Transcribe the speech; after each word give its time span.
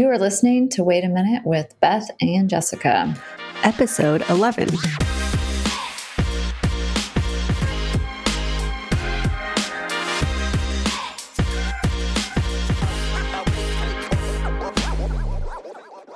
You 0.00 0.08
are 0.08 0.18
listening 0.18 0.70
to 0.70 0.82
Wait 0.82 1.04
a 1.04 1.10
Minute 1.10 1.42
with 1.44 1.78
Beth 1.80 2.10
and 2.22 2.48
Jessica, 2.48 3.14
episode 3.62 4.22
11. 4.30 4.70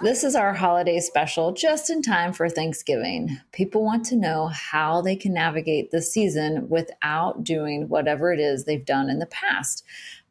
This 0.01 0.23
is 0.23 0.35
our 0.35 0.53
holiday 0.53 1.01
special 1.01 1.53
just 1.53 1.89
in 1.89 2.03
time 2.03 2.35
for 2.35 2.49
Thanksgiving. 2.49 3.39
People 3.53 3.83
want 3.83 4.05
to 4.07 4.17
know 4.17 4.49
how 4.49 5.01
they 5.01 5.17
can 5.17 5.33
navigate 5.33 5.91
the 5.91 6.03
season 6.03 6.69
without 6.69 7.43
doing 7.43 7.89
whatever 7.89 8.31
it 8.33 8.39
is 8.39 8.65
they've 8.65 8.85
done 8.85 9.09
in 9.09 9.19
the 9.19 9.27
past. 9.27 9.83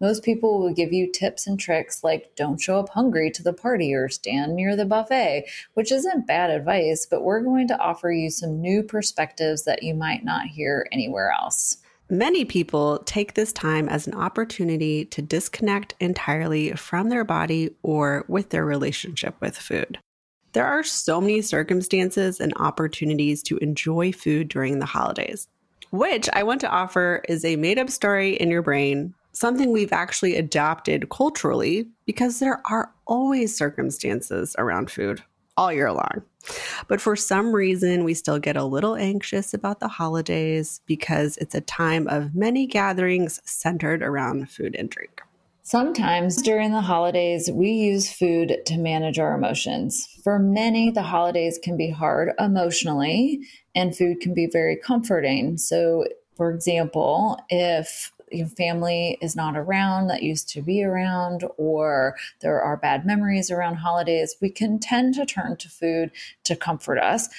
Most 0.03 0.21
people 0.21 0.59
will 0.59 0.73
give 0.73 0.91
you 0.91 1.09
tips 1.09 1.47
and 1.47 1.57
tricks 1.57 2.03
like 2.03 2.35
don't 2.35 2.59
show 2.59 2.77
up 2.77 2.89
hungry 2.89 3.31
to 3.31 3.41
the 3.41 3.53
party 3.53 3.93
or 3.93 4.09
stand 4.09 4.53
near 4.53 4.75
the 4.75 4.83
buffet, 4.83 5.45
which 5.75 5.93
isn't 5.93 6.27
bad 6.27 6.49
advice, 6.49 7.07
but 7.09 7.23
we're 7.23 7.39
going 7.39 7.69
to 7.69 7.79
offer 7.79 8.11
you 8.11 8.29
some 8.29 8.59
new 8.59 8.83
perspectives 8.83 9.63
that 9.63 9.81
you 9.81 9.93
might 9.93 10.25
not 10.25 10.47
hear 10.47 10.89
anywhere 10.91 11.31
else. 11.31 11.77
Many 12.09 12.43
people 12.43 12.97
take 13.05 13.35
this 13.35 13.53
time 13.53 13.87
as 13.87 14.05
an 14.05 14.13
opportunity 14.13 15.05
to 15.05 15.21
disconnect 15.21 15.95
entirely 16.01 16.73
from 16.73 17.07
their 17.07 17.23
body 17.23 17.73
or 17.81 18.25
with 18.27 18.49
their 18.49 18.65
relationship 18.65 19.35
with 19.39 19.57
food. 19.57 19.99
There 20.51 20.65
are 20.65 20.83
so 20.83 21.21
many 21.21 21.41
circumstances 21.41 22.41
and 22.41 22.51
opportunities 22.57 23.41
to 23.43 23.55
enjoy 23.59 24.11
food 24.11 24.49
during 24.49 24.79
the 24.79 24.85
holidays, 24.85 25.47
which 25.91 26.27
I 26.33 26.43
want 26.43 26.59
to 26.59 26.69
offer 26.69 27.23
is 27.29 27.45
a 27.45 27.55
made 27.55 27.79
up 27.79 27.89
story 27.89 28.33
in 28.33 28.51
your 28.51 28.61
brain, 28.61 29.13
something 29.33 29.71
we've 29.71 29.93
actually 29.93 30.35
adopted 30.35 31.09
culturally 31.09 31.87
because 32.05 32.39
there 32.39 32.61
are 32.69 32.91
always 33.05 33.55
circumstances 33.55 34.55
around 34.57 34.89
food 34.89 35.21
all 35.57 35.71
year 35.71 35.91
long. 35.91 36.23
But 36.87 37.01
for 37.01 37.15
some 37.15 37.53
reason, 37.53 38.03
we 38.03 38.13
still 38.13 38.39
get 38.39 38.57
a 38.57 38.63
little 38.63 38.95
anxious 38.95 39.53
about 39.53 39.79
the 39.79 39.87
holidays 39.87 40.81
because 40.85 41.37
it's 41.37 41.55
a 41.55 41.61
time 41.61 42.07
of 42.07 42.35
many 42.35 42.65
gatherings 42.67 43.39
centered 43.45 44.01
around 44.01 44.49
food 44.49 44.75
and 44.75 44.89
drink. 44.89 45.21
Sometimes 45.65 46.41
during 46.41 46.73
the 46.73 46.81
holidays, 46.81 47.49
we 47.49 47.69
use 47.69 48.11
food 48.11 48.57
to 48.65 48.77
manage 48.77 49.17
our 49.17 49.33
emotions. 49.33 50.05
For 50.21 50.37
many, 50.37 50.91
the 50.91 51.03
holidays 51.03 51.57
can 51.63 51.77
be 51.77 51.89
hard 51.89 52.33
emotionally, 52.37 53.39
and 53.73 53.95
food 53.95 54.19
can 54.19 54.33
be 54.33 54.49
very 54.51 54.75
comforting. 54.75 55.57
So, 55.57 56.05
for 56.35 56.51
example, 56.51 57.39
if 57.49 58.11
your 58.33 58.47
family 58.47 59.17
is 59.21 59.35
not 59.35 59.55
around 59.55 60.07
that 60.07 60.23
used 60.23 60.49
to 60.49 60.61
be 60.61 60.83
around, 60.83 61.43
or 61.57 62.15
there 62.41 62.61
are 62.61 62.77
bad 62.77 63.05
memories 63.05 63.51
around 63.51 63.75
holidays, 63.75 64.35
we 64.41 64.49
can 64.49 64.79
tend 64.79 65.13
to 65.15 65.25
turn 65.25 65.57
to 65.57 65.69
food 65.69 66.11
to 66.45 66.55
comfort 66.55 66.97
us. 66.97 67.29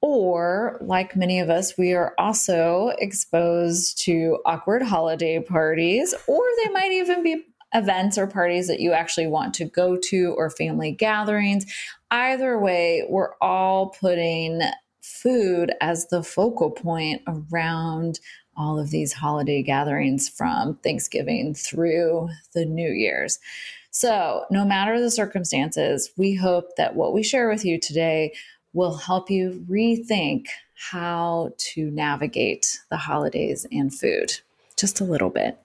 Or, 0.00 0.78
like 0.80 1.16
many 1.16 1.40
of 1.40 1.50
us, 1.50 1.76
we 1.76 1.92
are 1.92 2.14
also 2.18 2.92
exposed 2.98 3.98
to 4.04 4.38
awkward 4.46 4.82
holiday 4.82 5.40
parties, 5.40 6.14
or 6.28 6.42
they 6.62 6.70
might 6.70 6.92
even 6.92 7.24
be 7.24 7.44
events 7.74 8.16
or 8.16 8.28
parties 8.28 8.68
that 8.68 8.78
you 8.78 8.92
actually 8.92 9.26
want 9.26 9.54
to 9.54 9.64
go 9.64 9.96
to, 9.96 10.34
or 10.38 10.50
family 10.50 10.92
gatherings. 10.92 11.66
Either 12.12 12.58
way, 12.58 13.04
we're 13.08 13.34
all 13.40 13.90
putting 13.90 14.62
food 15.00 15.72
as 15.80 16.08
the 16.08 16.22
focal 16.22 16.70
point 16.70 17.22
around 17.26 18.20
all 18.56 18.78
of 18.78 18.90
these 18.90 19.12
holiday 19.12 19.62
gatherings 19.62 20.28
from 20.28 20.74
Thanksgiving 20.82 21.54
through 21.54 22.28
the 22.54 22.66
New 22.66 22.90
Year's. 22.90 23.38
So, 23.90 24.44
no 24.50 24.64
matter 24.64 25.00
the 25.00 25.10
circumstances, 25.10 26.10
we 26.16 26.34
hope 26.34 26.76
that 26.76 26.94
what 26.94 27.14
we 27.14 27.22
share 27.22 27.48
with 27.48 27.64
you 27.64 27.80
today 27.80 28.32
will 28.72 28.96
help 28.96 29.30
you 29.30 29.64
rethink 29.68 30.46
how 30.74 31.52
to 31.58 31.90
navigate 31.90 32.80
the 32.90 32.96
holidays 32.96 33.66
and 33.72 33.92
food 33.92 34.38
just 34.76 35.00
a 35.00 35.04
little 35.04 35.30
bit. 35.30 35.58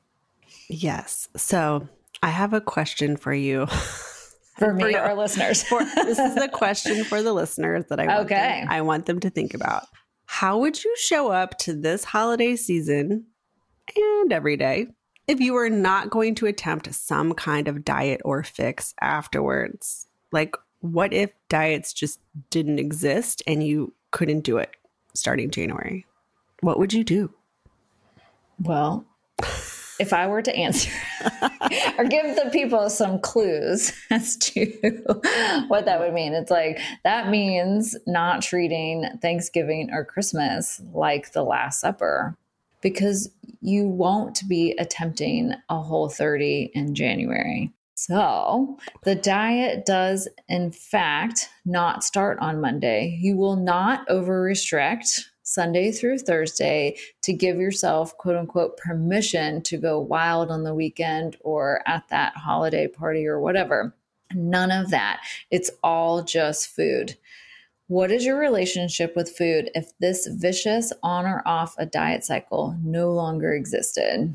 Yes. 0.69 1.27
So, 1.35 1.87
I 2.21 2.29
have 2.29 2.53
a 2.53 2.61
question 2.61 3.17
for 3.17 3.33
you. 3.33 3.67
For 4.57 4.73
me, 4.73 4.93
for 4.93 4.99
our 4.99 5.15
listeners. 5.15 5.63
for, 5.69 5.83
this 5.83 6.19
is 6.19 6.35
the 6.35 6.47
question 6.47 7.03
for 7.03 7.21
the 7.21 7.33
listeners 7.33 7.85
that 7.89 7.99
I 7.99 8.07
want 8.07 8.19
okay. 8.25 8.61
Them, 8.61 8.67
I 8.69 8.81
want 8.81 9.05
them 9.05 9.19
to 9.21 9.29
think 9.29 9.53
about. 9.53 9.87
How 10.25 10.59
would 10.59 10.83
you 10.83 10.95
show 10.97 11.31
up 11.31 11.57
to 11.59 11.73
this 11.73 12.03
holiday 12.03 12.55
season 12.55 13.25
and 13.95 14.33
every 14.33 14.57
day 14.57 14.87
if 15.27 15.39
you 15.39 15.53
were 15.53 15.69
not 15.69 16.09
going 16.09 16.35
to 16.35 16.47
attempt 16.47 16.93
some 16.93 17.33
kind 17.33 17.67
of 17.67 17.83
diet 17.83 18.21
or 18.23 18.43
fix 18.43 18.93
afterwards? 19.01 20.07
Like, 20.31 20.55
what 20.81 21.13
if 21.13 21.31
diets 21.49 21.93
just 21.93 22.19
didn't 22.49 22.79
exist 22.79 23.41
and 23.47 23.65
you 23.65 23.93
couldn't 24.11 24.41
do 24.41 24.57
it 24.57 24.71
starting 25.13 25.49
January? 25.49 26.05
What 26.61 26.79
would 26.79 26.93
you 26.93 27.03
do? 27.03 27.33
Well, 28.59 29.05
if 29.99 30.13
I 30.13 30.27
were 30.27 30.41
to 30.41 30.55
answer 30.55 30.91
or 31.97 32.05
give 32.05 32.35
the 32.35 32.49
people 32.51 32.89
some 32.89 33.19
clues 33.19 33.93
as 34.11 34.37
to 34.37 34.65
what 35.67 35.85
that 35.85 35.99
would 35.99 36.13
mean, 36.13 36.33
it's 36.33 36.51
like 36.51 36.79
that 37.03 37.29
means 37.29 37.95
not 38.07 38.41
treating 38.41 39.05
Thanksgiving 39.21 39.89
or 39.91 40.05
Christmas 40.05 40.81
like 40.93 41.33
the 41.33 41.43
Last 41.43 41.81
Supper 41.81 42.37
because 42.81 43.29
you 43.61 43.87
won't 43.87 44.41
be 44.47 44.75
attempting 44.77 45.53
a 45.69 45.81
whole 45.81 46.09
30 46.09 46.71
in 46.73 46.93
January. 46.93 47.71
So, 47.95 48.77
the 49.03 49.15
diet 49.15 49.85
does, 49.85 50.27
in 50.49 50.71
fact, 50.71 51.49
not 51.63 52.03
start 52.03 52.37
on 52.41 52.59
Monday. 52.59 53.17
You 53.21 53.37
will 53.37 53.55
not 53.55 54.09
over 54.09 54.41
restrict 54.41 55.29
Sunday 55.53 55.91
through 55.91 56.19
Thursday 56.19 56.97
to 57.21 57.31
give 57.31 57.57
yourself, 57.57 58.17
quote 58.17 58.35
unquote, 58.35 58.77
permission 58.77 59.61
to 59.63 59.77
go 59.77 59.99
wild 59.99 60.49
on 60.49 60.63
the 60.63 60.73
weekend 60.73 61.37
or 61.41 61.81
at 61.87 62.07
that 62.09 62.35
holiday 62.35 62.87
party 62.87 63.27
or 63.27 63.39
whatever. 63.39 63.95
None 64.33 64.71
of 64.71 64.89
that. 64.89 65.21
It's 65.51 65.69
all 65.83 66.23
just 66.23 66.67
food. 66.75 67.17
What 67.87 68.11
is 68.11 68.25
your 68.25 68.39
relationship 68.39 69.15
with 69.15 69.37
food 69.37 69.69
if 69.75 69.91
this 69.99 70.25
vicious 70.25 70.91
on 71.03 71.25
or 71.25 71.43
off 71.45 71.75
a 71.77 71.85
diet 71.85 72.23
cycle 72.23 72.75
no 72.83 73.11
longer 73.11 73.53
existed? 73.53 74.33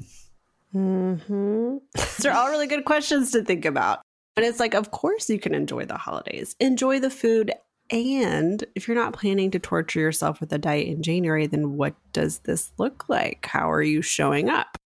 Mm-hmm. 0.75 1.79
These 1.95 2.27
are 2.27 2.33
all 2.33 2.51
really 2.51 2.67
good 2.67 2.85
questions 2.85 3.33
to 3.33 3.43
think 3.43 3.65
about. 3.65 4.03
But 4.37 4.45
it's 4.45 4.61
like, 4.61 4.75
of 4.75 4.93
course, 4.93 5.29
you 5.29 5.41
can 5.41 5.55
enjoy 5.55 5.87
the 5.87 5.97
holidays, 5.97 6.55
enjoy 6.61 7.01
the 7.01 7.11
food 7.11 7.53
and 7.91 8.65
if 8.75 8.87
you're 8.87 8.97
not 8.97 9.15
planning 9.15 9.51
to 9.53 9.59
torture 9.59 10.01
yourself 10.01 10.41
with 10.41 10.53
a 10.53 10.59
diet 10.59 10.89
in 10.89 11.03
January, 11.03 11.47
then 11.47 11.77
what 11.77 11.95
does 12.13 12.41
this 12.41 12.71
look 12.79 13.09
like? 13.09 13.47
How 13.47 13.71
are 13.71 13.83
you 13.83 14.03
showing 14.03 14.51
up? 14.51 14.77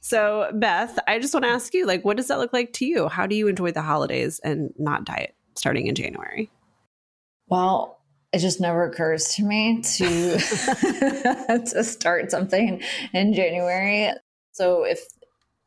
So, 0.00 0.50
Beth, 0.54 0.98
I 1.08 1.18
just 1.18 1.34
want 1.34 1.44
to 1.44 1.50
ask 1.50 1.74
you, 1.74 1.86
like, 1.86 2.04
what 2.04 2.16
does 2.16 2.28
that 2.28 2.38
look 2.38 2.52
like 2.52 2.72
to 2.74 2.86
you? 2.86 3.08
How 3.08 3.26
do 3.26 3.34
you 3.34 3.48
enjoy 3.48 3.72
the 3.72 3.82
holidays 3.82 4.40
and 4.42 4.72
not 4.78 5.04
diet 5.04 5.34
starting 5.56 5.86
in 5.86 5.94
January? 5.94 6.50
Well, 7.48 7.98
it 8.32 8.38
just 8.38 8.60
never 8.60 8.84
occurs 8.84 9.34
to 9.34 9.44
me 9.44 9.82
to 9.82 10.38
to 11.72 11.84
start 11.84 12.30
something 12.30 12.82
in 13.12 13.34
January. 13.34 14.12
So 14.52 14.84
if 14.84 15.00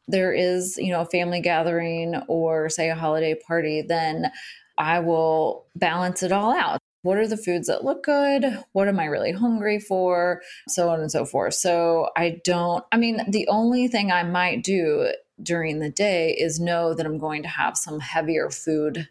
there 0.08 0.34
is, 0.34 0.78
you 0.78 0.92
know, 0.92 1.02
a 1.02 1.06
family 1.06 1.42
gathering 1.42 2.16
or 2.28 2.70
say 2.70 2.90
a 2.90 2.96
holiday 2.96 3.36
party, 3.48 3.82
then 3.82 4.32
I 4.80 5.00
will 5.00 5.66
balance 5.76 6.24
it 6.24 6.32
all 6.32 6.52
out. 6.52 6.80
What 7.02 7.18
are 7.18 7.28
the 7.28 7.38
foods 7.38 7.68
that 7.68 7.86
look 7.86 8.04
good? 8.04 8.64
What 8.74 8.88
am 8.88 9.00
I 9.00 9.06
really 9.06 9.32
hungry 9.32 9.80
for? 9.80 10.42
So 10.68 10.90
on 10.90 11.00
and 11.00 11.12
so 11.12 11.26
forth. 11.26 11.54
So 11.54 12.10
I 12.18 12.42
don't, 12.44 12.84
I 12.92 12.98
mean, 12.98 13.22
the 13.30 13.48
only 13.48 13.88
thing 13.88 14.12
I 14.12 14.24
might 14.24 14.64
do 14.64 15.14
during 15.42 15.80
the 15.80 15.90
day 15.90 16.32
is 16.32 16.60
know 16.60 16.94
that 16.94 17.06
I'm 17.06 17.18
going 17.18 17.44
to 17.44 17.50
have 17.50 17.78
some 17.78 18.00
heavier 18.00 18.50
food 18.50 19.08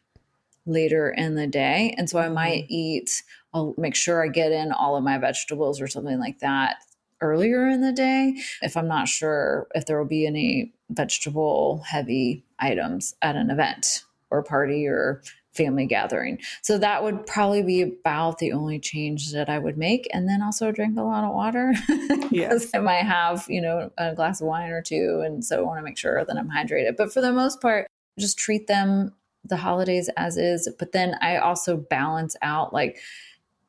later 0.66 1.08
in 1.08 1.34
the 1.34 1.46
day. 1.46 1.94
And 1.96 2.10
so 2.10 2.18
I 2.18 2.28
might 2.28 2.64
mm-hmm. 2.64 2.74
eat, 2.74 3.22
I'll 3.54 3.74
make 3.78 3.94
sure 3.94 4.22
I 4.22 4.28
get 4.28 4.52
in 4.52 4.70
all 4.72 4.96
of 4.96 5.04
my 5.04 5.16
vegetables 5.16 5.80
or 5.80 5.86
something 5.86 6.18
like 6.18 6.40
that 6.40 6.76
earlier 7.20 7.68
in 7.68 7.80
the 7.80 7.92
day 7.92 8.40
if 8.62 8.76
I'm 8.76 8.86
not 8.86 9.08
sure 9.08 9.66
if 9.74 9.86
there 9.86 9.98
will 9.98 10.08
be 10.08 10.26
any 10.26 10.72
vegetable 10.90 11.82
heavy 11.84 12.44
items 12.60 13.14
at 13.22 13.34
an 13.34 13.50
event 13.50 14.04
or 14.30 14.42
party 14.42 14.86
or 14.86 15.22
family 15.58 15.84
gathering. 15.84 16.38
So 16.62 16.78
that 16.78 17.02
would 17.02 17.26
probably 17.26 17.62
be 17.62 17.82
about 17.82 18.38
the 18.38 18.52
only 18.52 18.78
change 18.78 19.32
that 19.32 19.50
I 19.50 19.58
would 19.58 19.76
make. 19.76 20.08
And 20.14 20.28
then 20.28 20.40
also 20.40 20.70
drink 20.70 20.96
a 20.96 21.02
lot 21.02 21.24
of 21.24 21.34
water 21.34 21.74
yes. 22.30 22.70
I 22.72 22.78
might 22.78 23.04
have, 23.04 23.44
you 23.48 23.60
know, 23.60 23.90
a 23.98 24.14
glass 24.14 24.40
of 24.40 24.46
wine 24.46 24.70
or 24.70 24.80
two. 24.80 25.22
And 25.24 25.44
so 25.44 25.58
I 25.58 25.62
want 25.62 25.80
to 25.80 25.84
make 25.84 25.98
sure 25.98 26.24
that 26.24 26.36
I'm 26.36 26.48
hydrated. 26.48 26.96
But 26.96 27.12
for 27.12 27.20
the 27.20 27.32
most 27.32 27.60
part, 27.60 27.88
just 28.18 28.38
treat 28.38 28.68
them 28.68 29.12
the 29.44 29.56
holidays 29.56 30.08
as 30.16 30.36
is. 30.38 30.68
But 30.78 30.92
then 30.92 31.16
I 31.20 31.38
also 31.38 31.76
balance 31.76 32.36
out 32.40 32.72
like, 32.72 32.98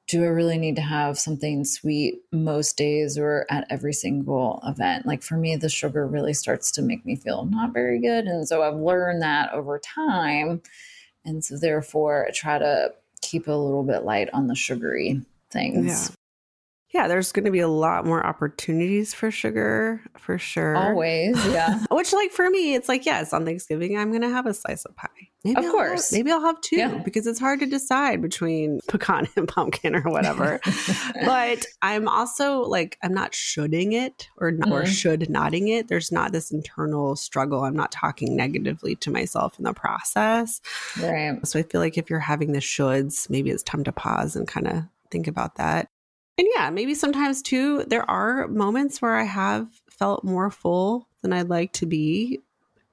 do 0.08 0.24
I 0.24 0.28
really 0.28 0.58
need 0.58 0.76
to 0.76 0.82
have 0.82 1.20
something 1.20 1.64
sweet 1.64 2.22
most 2.32 2.78
days 2.78 3.18
or 3.18 3.46
at 3.50 3.68
every 3.70 3.94
single 3.94 4.60
event? 4.66 5.06
Like 5.06 5.22
for 5.22 5.38
me, 5.38 5.56
the 5.56 5.70
sugar 5.70 6.06
really 6.08 6.34
starts 6.34 6.72
to 6.72 6.82
make 6.82 7.06
me 7.06 7.16
feel 7.16 7.46
not 7.46 7.74
very 7.74 8.00
good. 8.00 8.26
And 8.26 8.48
so 8.48 8.64
I've 8.64 8.80
learned 8.80 9.22
that 9.22 9.54
over 9.54 9.80
time 9.80 10.62
And 11.26 11.44
so, 11.44 11.58
therefore, 11.58 12.28
I 12.28 12.32
try 12.32 12.58
to 12.60 12.94
keep 13.22 13.48
a 13.48 13.52
little 13.52 13.84
bit 13.84 14.04
light 14.04 14.30
on 14.34 14.48
the 14.48 14.56
sugary 14.56 15.22
things. 15.52 16.16
Yeah 16.94 17.08
there's 17.08 17.32
going 17.32 17.46
to 17.46 17.52
be 17.52 17.60
a 17.60 17.68
lot 17.68 18.06
more 18.06 18.26
opportunities 18.26 19.14
for 19.14 19.32
sugar 19.32 20.02
for 20.18 20.38
sure. 20.38 20.76
Always, 20.76 21.44
yeah. 21.48 21.84
Which, 21.92 22.14
like 22.14 22.32
for 22.32 22.50
me, 22.50 22.76
it's 22.76 22.88
like 22.88 23.06
yes, 23.06 23.34
on 23.34 23.46
Thanksgiving 23.46 23.98
I'm 23.98 24.10
going 24.10 24.22
to 24.22 24.30
have 24.30 24.46
a 24.46 24.54
slice 24.54 24.86
of 24.86 24.96
pie. 24.96 25.08
Maybe 25.44 25.58
of 25.58 25.66
I'll 25.66 25.72
course, 25.72 26.10
have, 26.10 26.18
maybe 26.18 26.32
I'll 26.32 26.42
have 26.42 26.60
two 26.60 26.76
yeah. 26.76 27.02
because 27.04 27.26
it's 27.26 27.40
hard 27.40 27.62
to 27.62 27.66
decide 27.66 28.22
between 28.22 28.80
pecan 28.88 29.28
and 29.38 29.48
pumpkin 29.48 29.96
or 29.96 30.02
whatever. 30.02 30.60
but 31.26 31.66
I'm 31.82 32.08
also 32.08 32.62
like 32.62 32.98
I'm 33.02 33.14
not 33.14 33.34
shoulding 33.34 33.94
it 33.94 34.28
or 34.38 34.52
mm-hmm. 34.52 34.72
or 34.72 34.86
should 34.86 35.30
nodding 35.30 35.70
it. 35.70 35.88
There's 35.88 36.12
not 36.12 36.32
this 36.32 36.52
internal 36.52 37.16
struggle. 37.16 37.64
I'm 37.64 37.76
not 37.76 37.92
talking 37.92 38.36
negatively 38.36 38.96
to 38.98 39.12
myself 39.12 39.58
in 39.58 39.64
the 39.64 39.74
process. 39.74 40.60
Right. 41.02 41.40
So 41.48 41.60
I 41.60 41.64
feel 41.64 41.82
like 41.82 41.98
if 41.98 42.10
you're 42.10 42.20
having 42.20 42.52
the 42.52 42.60
shoulds, 42.60 43.30
maybe 43.30 43.50
it's 43.50 43.64
time 43.64 43.84
to 43.86 43.92
pause 43.92 44.36
and 44.36 44.48
kind 44.48 44.68
of 44.68 44.84
think 45.10 45.28
about 45.28 45.56
that. 45.56 45.90
And 46.40 46.48
yeah, 46.56 46.70
maybe 46.70 46.94
sometimes 46.94 47.42
too, 47.42 47.84
there 47.88 48.10
are 48.10 48.48
moments 48.48 49.02
where 49.02 49.18
I 49.18 49.24
have 49.24 49.68
felt 49.90 50.24
more 50.24 50.50
full 50.50 51.10
than 51.22 51.34
I'd 51.34 51.50
like 51.50 51.74
to 51.74 51.86
be. 51.86 52.40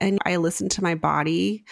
And 0.00 0.19
I 0.26 0.37
listen 0.37 0.69
to 0.70 0.82
my 0.82 0.96
body. 0.96 1.64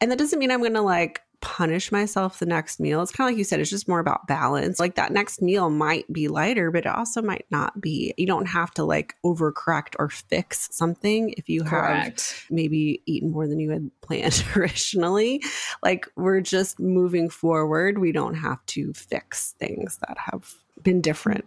And 0.00 0.10
that 0.10 0.18
doesn't 0.18 0.38
mean 0.38 0.50
I'm 0.50 0.60
going 0.60 0.72
to 0.72 0.80
like 0.80 1.20
punish 1.42 1.92
myself 1.92 2.38
the 2.38 2.46
next 2.46 2.80
meal. 2.80 3.02
It's 3.02 3.12
kind 3.12 3.28
of 3.28 3.32
like 3.32 3.38
you 3.38 3.44
said, 3.44 3.60
it's 3.60 3.68
just 3.68 3.88
more 3.88 3.98
about 3.98 4.26
balance. 4.26 4.80
Like 4.80 4.94
that 4.94 5.12
next 5.12 5.42
meal 5.42 5.68
might 5.68 6.10
be 6.10 6.28
lighter, 6.28 6.70
but 6.70 6.86
it 6.86 6.94
also 6.94 7.20
might 7.20 7.44
not 7.50 7.78
be. 7.78 8.14
You 8.16 8.26
don't 8.26 8.46
have 8.46 8.72
to 8.74 8.84
like 8.84 9.14
overcorrect 9.22 9.94
or 9.98 10.08
fix 10.08 10.68
something 10.72 11.34
if 11.36 11.46
you 11.50 11.62
Correct. 11.62 12.30
have 12.30 12.50
maybe 12.50 13.02
eaten 13.04 13.32
more 13.32 13.46
than 13.46 13.60
you 13.60 13.68
had 13.68 13.90
planned 14.00 14.42
originally. 14.56 15.42
Like 15.82 16.08
we're 16.16 16.40
just 16.40 16.80
moving 16.80 17.28
forward. 17.28 17.98
We 17.98 18.12
don't 18.12 18.34
have 18.34 18.64
to 18.66 18.94
fix 18.94 19.54
things 19.58 19.98
that 20.06 20.16
have 20.16 20.61
been 20.82 21.00
different? 21.00 21.44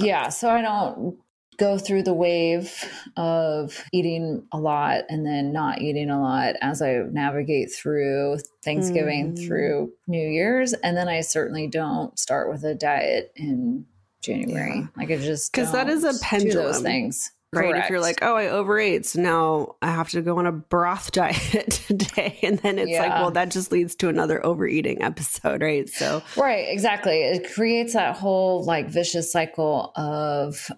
Yeah. 0.00 0.28
So 0.28 0.50
I 0.50 0.62
don't 0.62 1.18
go 1.58 1.76
through 1.76 2.04
the 2.04 2.14
wave 2.14 2.84
of 3.16 3.84
eating 3.92 4.46
a 4.52 4.58
lot 4.58 5.02
and 5.08 5.26
then 5.26 5.52
not 5.52 5.80
eating 5.80 6.08
a 6.08 6.20
lot 6.20 6.54
as 6.62 6.80
I 6.80 6.98
navigate 7.10 7.72
through 7.72 8.38
Thanksgiving 8.64 9.34
mm. 9.34 9.46
through 9.46 9.92
New 10.06 10.28
Year's. 10.28 10.72
And 10.72 10.96
then 10.96 11.08
I 11.08 11.20
certainly 11.20 11.66
don't 11.66 12.16
start 12.18 12.48
with 12.48 12.64
a 12.64 12.74
diet 12.74 13.32
in 13.34 13.86
January. 14.22 14.80
Yeah. 14.80 14.86
Like 14.96 15.10
I 15.10 15.16
just 15.16 15.52
because 15.52 15.72
that 15.72 15.88
is 15.88 16.04
a 16.04 16.14
pendulum. 16.22 16.66
those 16.66 16.80
things 16.80 17.32
right? 17.52 17.70
Correct. 17.70 17.84
If 17.84 17.90
you're 17.90 18.00
like, 18.00 18.18
oh, 18.22 18.36
I 18.36 18.48
overate, 18.48 19.06
so 19.06 19.20
now 19.20 19.76
I 19.82 19.90
have 19.90 20.10
to 20.10 20.22
go 20.22 20.38
on 20.38 20.46
a 20.46 20.52
broth 20.52 21.12
diet 21.12 21.70
today, 21.86 22.38
and 22.42 22.58
then 22.58 22.78
it's 22.78 22.90
yeah. 22.90 23.02
like, 23.02 23.12
well, 23.12 23.30
that 23.32 23.50
just 23.50 23.72
leads 23.72 23.94
to 23.96 24.08
another 24.08 24.44
overeating 24.44 25.02
episode, 25.02 25.62
right? 25.62 25.88
So, 25.88 26.22
right, 26.36 26.66
exactly. 26.68 27.22
It 27.22 27.52
creates 27.52 27.94
that 27.94 28.16
whole 28.16 28.64
like 28.64 28.88
vicious 28.88 29.32
cycle 29.32 29.92
of 29.96 30.70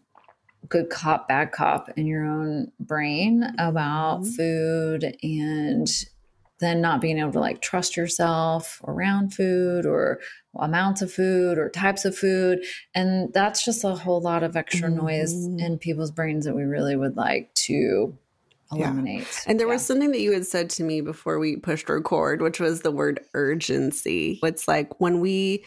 good 0.69 0.91
cop, 0.91 1.29
bad 1.29 1.53
cop 1.53 1.91
in 1.97 2.07
your 2.07 2.25
own 2.25 2.71
brain 2.79 3.45
about 3.59 4.23
mm-hmm. 4.23 4.31
food 4.31 5.17
and 5.23 5.89
then 6.61 6.81
not 6.81 7.01
being 7.01 7.19
able 7.19 7.33
to 7.33 7.41
like 7.41 7.61
trust 7.61 7.97
yourself 7.97 8.81
around 8.87 9.35
food 9.35 9.87
or 9.87 10.21
amounts 10.59 11.03
of 11.03 11.13
food 11.13 11.59
or 11.59 11.69
types 11.69 12.05
of 12.05 12.17
food. 12.17 12.65
And 12.95 13.33
that's 13.33 13.65
just 13.65 13.85
a 13.85 13.95
whole 13.95 14.21
lot 14.21 14.43
of 14.43 14.57
extra 14.57 14.89
mm-hmm. 14.89 15.07
noise 15.07 15.33
in 15.33 15.79
people's 15.79 16.11
brains 16.11 16.45
that 16.45 16.57
we 16.57 16.65
really 16.65 16.97
would 16.97 17.17
like 17.17 17.55
to 17.67 18.17
eliminate. 18.73 19.21
Yeah. 19.21 19.27
And 19.47 19.61
there 19.61 19.67
yeah. 19.67 19.75
was 19.75 19.87
something 19.87 20.11
that 20.13 20.21
you 20.21 20.33
had 20.33 20.47
said 20.47 20.71
to 20.71 20.85
me 20.85 21.01
before 21.01 21.39
we 21.39 21.57
pushed 21.57 21.89
record, 21.89 22.43
which 22.43 22.61
was 22.61 22.83
the 22.83 22.91
word 22.91 23.21
urgency. 23.35 24.41
It's 24.43 24.67
like 24.69 25.01
when 25.01 25.21
we 25.21 25.65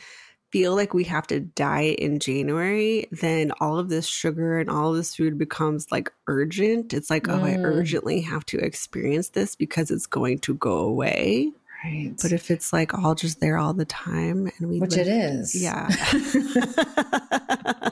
feel 0.51 0.75
like 0.75 0.94
we 0.94 1.03
have 1.06 1.25
to 1.25 1.39
diet 1.39 1.97
in 1.97 2.19
January, 2.19 3.07
then 3.12 3.51
all 3.59 3.80
of 3.80 3.89
this 3.89 4.06
sugar 4.06 4.59
and 4.59 4.69
all 4.69 4.91
of 4.91 4.95
this 4.95 5.15
food 5.15 5.35
becomes 5.35 5.91
like 5.91 6.12
urgent. 6.27 6.94
It's 6.94 7.09
like, 7.09 7.24
mm. 7.24 7.33
oh, 7.33 7.44
I 7.44 7.53
mm. 7.53 7.63
urgently 7.63 8.21
have 8.21 8.45
to 8.47 8.59
experience 8.59 9.30
this 9.30 9.56
because 9.56 9.89
it's 9.89 10.06
going 10.06 10.38
to 10.39 10.53
go 10.53 10.77
away. 10.77 11.51
Right. 11.83 12.13
But 12.21 12.31
if 12.31 12.50
it's 12.50 12.71
like 12.71 12.94
all 12.94 13.15
just 13.15 13.41
there 13.41 13.57
all 13.57 13.74
the 13.74 13.85
time 13.85 14.50
and 14.57 14.69
we 14.69 14.80
Which 14.80 14.95
live, 14.95 15.07
it 15.07 15.12
is. 15.12 15.62
Yeah. 15.62 15.89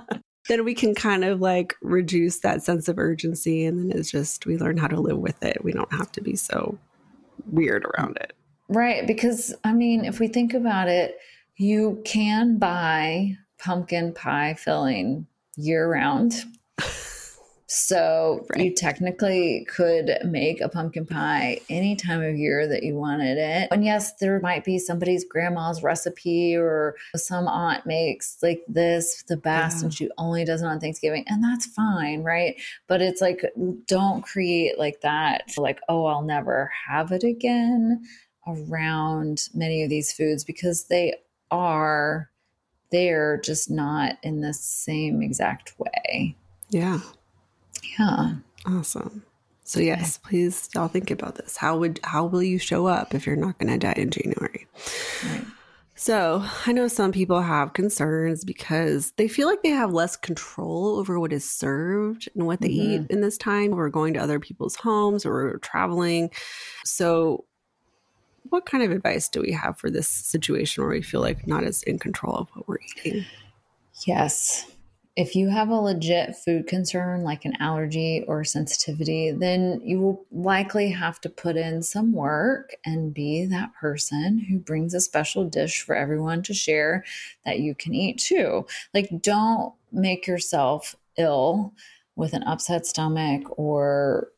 then 0.48 0.64
we 0.64 0.74
can 0.74 0.96
kind 0.96 1.26
of 1.26 1.42
like 1.42 1.76
reduce 1.82 2.40
that 2.40 2.64
sense 2.64 2.88
of 2.88 2.98
urgency 2.98 3.66
and 3.66 3.80
then 3.80 3.98
it's 3.98 4.10
just 4.10 4.46
we 4.46 4.58
learn 4.58 4.78
how 4.78 4.88
to 4.88 5.00
live 5.00 5.18
with 5.18 5.44
it. 5.44 5.64
We 5.64 5.74
don't 5.74 5.92
have 5.94 6.12
to 6.14 6.22
be 6.22 6.36
so 6.36 6.78
weird 7.48 7.86
around 7.86 8.18
it. 8.18 8.34
Right, 8.70 9.06
because 9.06 9.54
I 9.66 9.74
mean, 9.74 10.06
if 10.06 10.20
we 10.20 10.30
think 10.30 10.54
about 10.54 10.88
it, 10.88 11.18
you 11.58 12.02
can 12.06 12.58
buy 12.58 13.36
pumpkin 13.60 14.14
pie 14.14 14.56
filling 14.58 15.28
year 15.58 15.92
round. 15.92 16.34
So 17.74 18.46
right. 18.50 18.66
you 18.66 18.74
technically 18.74 19.66
could 19.70 20.18
make 20.26 20.60
a 20.60 20.68
pumpkin 20.68 21.06
pie 21.06 21.62
any 21.70 21.96
time 21.96 22.22
of 22.22 22.36
year 22.36 22.68
that 22.68 22.84
you 22.84 22.96
wanted 22.96 23.38
it. 23.38 23.70
And 23.72 23.86
yes, 23.86 24.12
there 24.16 24.42
might 24.42 24.66
be 24.66 24.78
somebody's 24.78 25.24
grandma's 25.24 25.82
recipe 25.82 26.54
or 26.54 26.98
some 27.16 27.48
aunt 27.48 27.86
makes 27.86 28.40
like 28.44 28.62
this 28.68 29.24
the 29.30 29.38
best 29.38 29.78
yeah. 29.78 29.84
and 29.84 29.94
she 29.94 30.10
only 30.18 30.44
does 30.44 30.62
it 30.62 30.66
on 30.66 30.82
Thanksgiving. 30.82 31.24
And 31.28 31.42
that's 31.42 31.66
fine, 31.66 32.24
right? 32.24 32.60
But 32.88 33.02
it's 33.02 33.22
like 33.22 33.46
don't 33.88 34.22
create 34.22 34.78
like 34.78 35.00
that 35.00 35.54
like, 35.56 35.80
oh, 35.88 36.04
I'll 36.08 36.24
never 36.24 36.70
have 36.90 37.14
it 37.14 37.24
again 37.24 38.04
around 38.46 39.44
many 39.54 39.82
of 39.82 39.90
these 39.90 40.12
foods 40.12 40.44
because 40.44 40.88
they 40.88 41.16
are 41.52 42.30
there 42.92 43.40
just 43.42 43.72
not 43.72 44.18
in 44.24 44.42
the 44.42 44.54
same 44.54 45.22
exact 45.22 45.74
way. 45.80 46.36
Yeah. 46.70 47.00
Yeah. 47.98 48.36
Awesome. 48.66 49.24
So 49.64 49.80
yes, 49.80 50.18
please 50.18 50.70
y'all 50.76 50.88
think 50.88 51.12
about 51.12 51.36
this. 51.36 51.58
How 51.58 51.78
would 51.78 52.00
how 52.04 52.26
will 52.26 52.44
you 52.44 52.60
show 52.60 52.88
up 52.88 53.14
if 53.14 53.26
you're 53.26 53.36
not 53.36 53.58
going 53.58 53.72
to 53.72 53.78
die 53.78 53.94
in 53.96 54.10
January? 54.10 54.68
Right. 55.26 55.46
So, 55.94 56.44
I 56.66 56.72
know 56.72 56.88
some 56.88 57.12
people 57.12 57.42
have 57.42 57.74
concerns 57.74 58.44
because 58.44 59.12
they 59.18 59.28
feel 59.28 59.48
like 59.48 59.62
they 59.62 59.70
have 59.70 59.94
less 59.94 60.16
control 60.16 60.98
over 60.98 61.20
what 61.20 61.32
is 61.32 61.48
served 61.48 62.28
and 62.34 62.48
what 62.48 62.60
they 62.60 62.70
mm-hmm. 62.70 63.04
eat 63.04 63.12
in 63.12 63.22
this 63.22 63.38
time. 63.38 63.70
We're 63.70 63.90
going 63.90 64.16
to 64.16 64.20
other 64.20 64.40
people's 64.40 64.76
homes 64.76 65.28
or 65.28 65.60
traveling. 65.60 66.32
So, 66.86 67.46
what 68.50 68.66
kind 68.66 68.84
of 68.84 68.90
advice 68.90 69.30
do 69.30 69.42
we 69.42 69.52
have 69.52 69.78
for 69.78 69.92
this 69.92 70.08
situation 70.08 70.84
where 70.84 70.92
we 70.92 71.04
feel 71.04 71.22
like 71.22 71.46
not 71.46 71.66
as 71.66 71.84
in 71.84 72.00
control 72.00 72.36
of 72.36 72.50
what 72.56 72.68
we're 72.68 72.80
eating? 72.98 73.26
Yes 74.08 74.71
if 75.18 75.36
you 75.36 75.50
have 75.50 75.70
a 75.70 75.76
legit 75.76 76.36
food 76.38 76.68
concern 76.68 77.24
like 77.24 77.44
an 77.44 77.54
allergy 77.60 78.24
or 78.28 78.46
sensitivity, 78.46 79.32
then 79.32 79.82
you 79.84 80.00
will 80.00 80.26
likely 80.32 80.90
have 80.90 81.20
to 81.22 81.30
put 81.30 81.58
in 81.58 81.84
some 81.84 82.14
work 82.14 82.76
and 82.86 83.14
be 83.14 83.46
that 83.46 83.74
person 83.76 84.40
who 84.40 84.58
brings 84.58 84.94
a 84.94 85.02
special 85.02 85.44
dish 85.44 85.82
for 85.82 85.96
everyone 85.96 86.42
to 86.44 86.54
share 86.54 87.04
that 87.44 87.60
you 87.60 87.76
can 87.76 87.94
eat 87.94 88.20
too. 88.20 88.66
Like, 88.94 89.10
don't 89.22 89.74
make 89.92 90.28
yourself 90.28 90.96
ill 91.18 91.74
with 92.16 92.34
an 92.34 92.44
upset 92.44 92.86
stomach, 92.86 93.44
or 93.58 94.30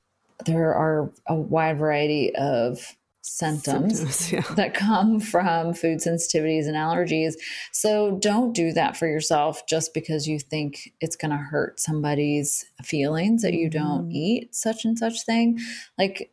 there 0.46 0.74
are 0.74 1.12
a 1.28 1.36
wide 1.36 1.78
variety 1.78 2.36
of 2.36 2.96
symptoms, 3.24 4.00
symptoms 4.00 4.32
yeah. 4.50 4.56
that 4.56 4.74
come 4.74 5.20
from 5.20 5.74
food 5.74 6.00
sensitivities 6.00 6.68
and 6.68 6.76
allergies. 6.76 7.36
So 7.72 8.18
don't 8.18 8.54
do 8.54 8.74
that 8.74 8.98
for 8.98 9.08
yourself 9.08 9.66
just 9.66 9.94
because 9.94 10.28
you 10.28 10.40
think 10.40 10.94
it's 11.00 11.16
going 11.16 11.32
to 11.32 11.38
hurt 11.38 11.80
somebody's 11.80 12.66
feelings 12.84 13.42
that 13.42 13.54
you 13.54 13.70
don't 13.70 14.10
mm. 14.10 14.14
eat 14.14 14.54
such 14.54 14.84
and 14.84 15.00
such 15.00 15.24
thing. 15.26 15.58
Like 15.98 16.32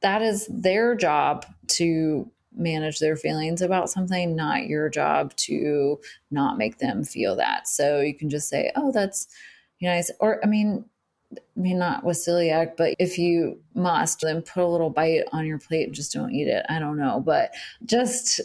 that 0.00 0.22
is 0.22 0.48
their 0.48 0.94
job 0.94 1.44
to 1.66 2.30
manage 2.54 3.00
their 3.00 3.16
feelings 3.16 3.60
about 3.60 3.90
something, 3.90 4.36
not 4.36 4.66
your 4.66 4.88
job 4.88 5.34
to 5.36 5.98
not 6.30 6.56
make 6.56 6.78
them 6.78 7.04
feel 7.04 7.34
that. 7.36 7.66
So 7.66 8.00
you 8.00 8.14
can 8.14 8.30
just 8.30 8.48
say, 8.48 8.70
"Oh, 8.76 8.92
that's 8.92 9.26
you 9.80 9.88
know, 9.88 10.00
or 10.20 10.40
I 10.44 10.46
mean, 10.46 10.84
I 11.32 11.60
mean, 11.60 11.78
not 11.78 12.04
with 12.04 12.16
celiac, 12.16 12.76
but 12.76 12.94
if 12.98 13.18
you 13.18 13.60
must, 13.74 14.20
then 14.22 14.42
put 14.42 14.62
a 14.62 14.66
little 14.66 14.90
bite 14.90 15.24
on 15.32 15.46
your 15.46 15.58
plate 15.58 15.86
and 15.86 15.94
just 15.94 16.12
don't 16.12 16.32
eat 16.32 16.48
it. 16.48 16.64
I 16.68 16.78
don't 16.78 16.96
know. 16.96 17.20
But 17.20 17.52
just 17.84 18.40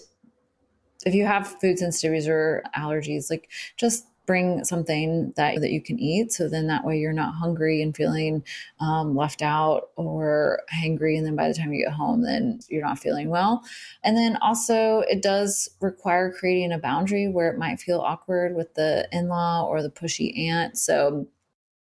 if 1.06 1.14
you 1.14 1.26
have 1.26 1.60
food 1.62 1.78
sensitivities 1.78 2.28
or 2.28 2.64
allergies, 2.76 3.30
like 3.30 3.50
just 3.78 4.06
bring 4.26 4.64
something 4.64 5.34
that 5.36 5.60
that 5.60 5.72
you 5.72 5.82
can 5.82 6.00
eat 6.00 6.32
so 6.32 6.48
then 6.48 6.68
that 6.68 6.86
way 6.86 6.98
you're 6.98 7.12
not 7.12 7.34
hungry 7.34 7.82
and 7.82 7.96
feeling 7.96 8.44
um, 8.80 9.16
left 9.16 9.42
out 9.42 9.90
or 9.98 10.62
hangry 10.74 11.18
and 11.18 11.26
then 11.26 11.36
by 11.36 11.48
the 11.48 11.54
time 11.54 11.74
you 11.74 11.84
get 11.84 11.94
home 11.94 12.22
then 12.22 12.60
you're 12.70 12.86
not 12.86 13.00
feeling 13.00 13.30
well 13.30 13.62
and 14.04 14.16
then 14.16 14.38
also 14.38 15.00
it 15.10 15.22
does 15.22 15.70
require 15.82 16.32
creating 16.32 16.72
a 16.72 16.80
boundary 16.80 17.28
where 17.28 17.52
it 17.52 17.58
might 17.58 17.80
feel 17.80 18.00
awkward 18.00 18.56
with 18.56 18.74
the 18.76 19.08
in-law 19.12 19.66
or 19.68 19.82
the 19.82 19.90
pushy 19.90 20.48
aunt 20.48 20.78
so 20.78 21.28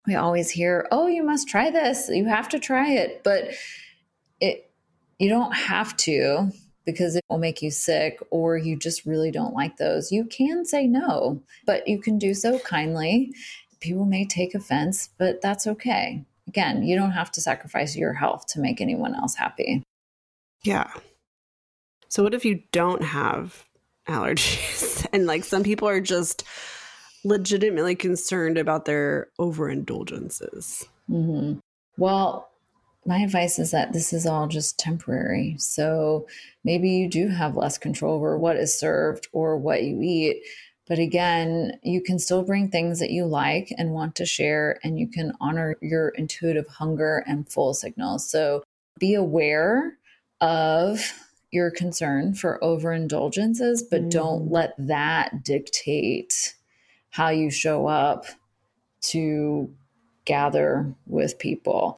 we 0.07 0.15
always 0.15 0.51
hear, 0.51 0.87
"Oh, 0.91 1.07
you 1.07 1.23
must 1.23 1.49
try 1.49 1.71
this. 1.71 2.09
You 2.09 2.27
have 2.27 2.49
to 2.51 2.59
try 2.59 2.93
it." 2.93 3.23
But 3.25 3.51
it 4.41 4.71
you 5.19 5.29
don't 5.29 5.53
have 5.53 5.97
to 5.99 6.53
because 6.89 7.17
it 7.17 7.25
will 7.29 7.37
make 7.37 7.61
you 7.61 7.71
sick 7.71 8.19
or 8.31 8.57
you 8.57 8.75
just 8.75 9.05
really 9.05 9.31
don't 9.31 9.53
like 9.53 9.77
those, 9.77 10.11
you 10.11 10.25
can 10.25 10.65
say 10.65 10.87
no, 10.87 11.39
but 11.67 11.87
you 11.87 12.01
can 12.01 12.19
do 12.19 12.33
so 12.33 12.59
kindly. 12.61 13.31
People 13.79 14.07
may 14.07 14.25
take 14.25 14.55
offense, 14.55 15.11
but 15.19 15.43
that's 15.43 15.67
okay. 15.67 16.25
Again, 16.47 16.83
you 16.83 16.97
don't 16.97 17.11
have 17.11 17.31
to 17.33 17.43
sacrifice 17.43 17.95
your 17.95 18.15
health 18.15 18.47
to 18.55 18.61
make 18.61 18.81
anyone 18.81 19.15
else 19.15 19.35
happy. 19.35 19.83
Yeah. 20.63 20.91
So, 22.09 22.23
what 22.23 22.33
if 22.33 22.47
you 22.47 22.63
don't 22.73 23.05
have 23.05 23.67
allergies? 24.09 25.07
and 25.13 25.27
like 25.27 25.45
some 25.45 25.65
people 25.65 25.89
are 25.89 26.01
just 26.01 26.43
legitimately 27.29 27.95
concerned 27.95 28.59
about 28.59 28.85
their 28.85 29.29
overindulgences. 29.39 30.85
Mm-hmm. 31.11 31.59
Well, 31.97 32.49
my 33.07 33.19
advice 33.19 33.59
is 33.59 33.71
that 33.71 33.93
this 33.93 34.13
is 34.13 34.27
all 34.27 34.49
just 34.49 34.79
temporary. 34.79 35.57
So 35.59 36.27
maybe 36.65 36.91
you 36.91 37.09
do 37.09 37.29
have 37.29 37.57
less 37.57 37.79
control 37.79 38.17
over 38.17 38.37
what 38.37 38.57
is 38.57 38.79
served 38.79 39.29
or 39.33 39.57
what 39.57 39.83
you 39.83 40.01
eat. 40.03 40.43
But 40.87 40.99
again, 40.99 41.79
you 41.83 42.03
can 42.03 42.19
still 42.19 42.43
bring 42.43 42.71
things 42.71 42.99
that 43.01 43.11
you 43.11 43.27
like 43.27 43.73
and 43.77 43.93
want 43.93 44.15
to 44.17 44.27
share, 44.27 44.79
and 44.83 44.99
you 44.99 45.07
can 45.07 45.33
honor 45.39 45.77
your 45.83 46.09
intuitive 46.11 46.67
hunger 46.67 47.23
and 47.27 47.51
full 47.51 47.75
signals. 47.75 48.31
So 48.31 48.63
be 48.99 49.15
aware 49.15 49.99
of 50.41 51.13
your 51.51 51.71
concern 51.71 52.35
for 52.35 52.59
overindulgences, 52.63 53.83
but 53.91 54.03
mm. 54.05 54.11
don't 54.11 54.51
let 54.51 54.75
that 54.79 55.43
dictate 55.45 56.55
how 57.11 57.29
you 57.29 57.51
show 57.51 57.87
up 57.87 58.27
to 59.01 59.73
gather 60.25 60.95
with 61.07 61.39
people. 61.39 61.97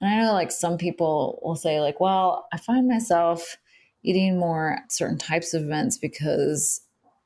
And 0.00 0.10
I 0.10 0.22
know 0.22 0.32
like 0.32 0.50
some 0.50 0.78
people 0.78 1.40
will 1.42 1.56
say 1.56 1.80
like, 1.80 2.00
well, 2.00 2.46
I 2.52 2.58
find 2.58 2.88
myself 2.88 3.56
eating 4.02 4.38
more 4.38 4.74
at 4.74 4.92
certain 4.92 5.18
types 5.18 5.54
of 5.54 5.62
events 5.62 5.98
because 5.98 6.80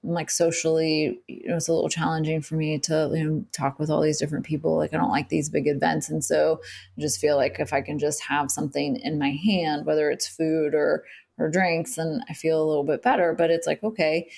like 0.05 0.31
socially, 0.31 1.21
you 1.29 1.49
know, 1.49 1.57
it's 1.57 1.69
a 1.69 1.73
little 1.73 1.89
challenging 1.89 2.43
for 2.43 2.57
me 2.57 2.79
to 2.81 3.11
you 3.15 3.25
know 3.25 3.45
talk 3.53 3.79
with 3.79 3.89
all 3.89 4.01
these 4.01 4.19
different 4.19 4.45
people. 4.45 4.77
Like 4.77 4.93
I 4.93 4.97
don't 4.97 5.11
like 5.11 5.29
these 5.29 5.49
big 5.49 5.69
events, 5.69 6.11
and 6.11 6.25
so 6.25 6.61
I 6.99 7.01
just 7.01 7.21
feel 7.21 7.37
like 7.37 7.61
if 7.61 7.73
I 7.73 7.83
can 7.83 7.99
just 7.99 8.23
have 8.25 8.51
something 8.51 8.97
in 8.97 9.19
my 9.19 9.31
hand, 9.31 9.87
whether 9.87 10.11
it's 10.11 10.27
food 10.27 10.75
or 10.75 11.05
or 11.39 11.49
drinks, 11.49 11.95
then 11.95 12.21
I 12.29 12.35
feel 12.35 12.61
a 12.61 12.67
little 12.67 12.85
bit 12.85 13.03
better. 13.03 13.33
But 13.33 13.51
it's 13.51 13.67
like 13.67 13.83
okay, 13.85 14.29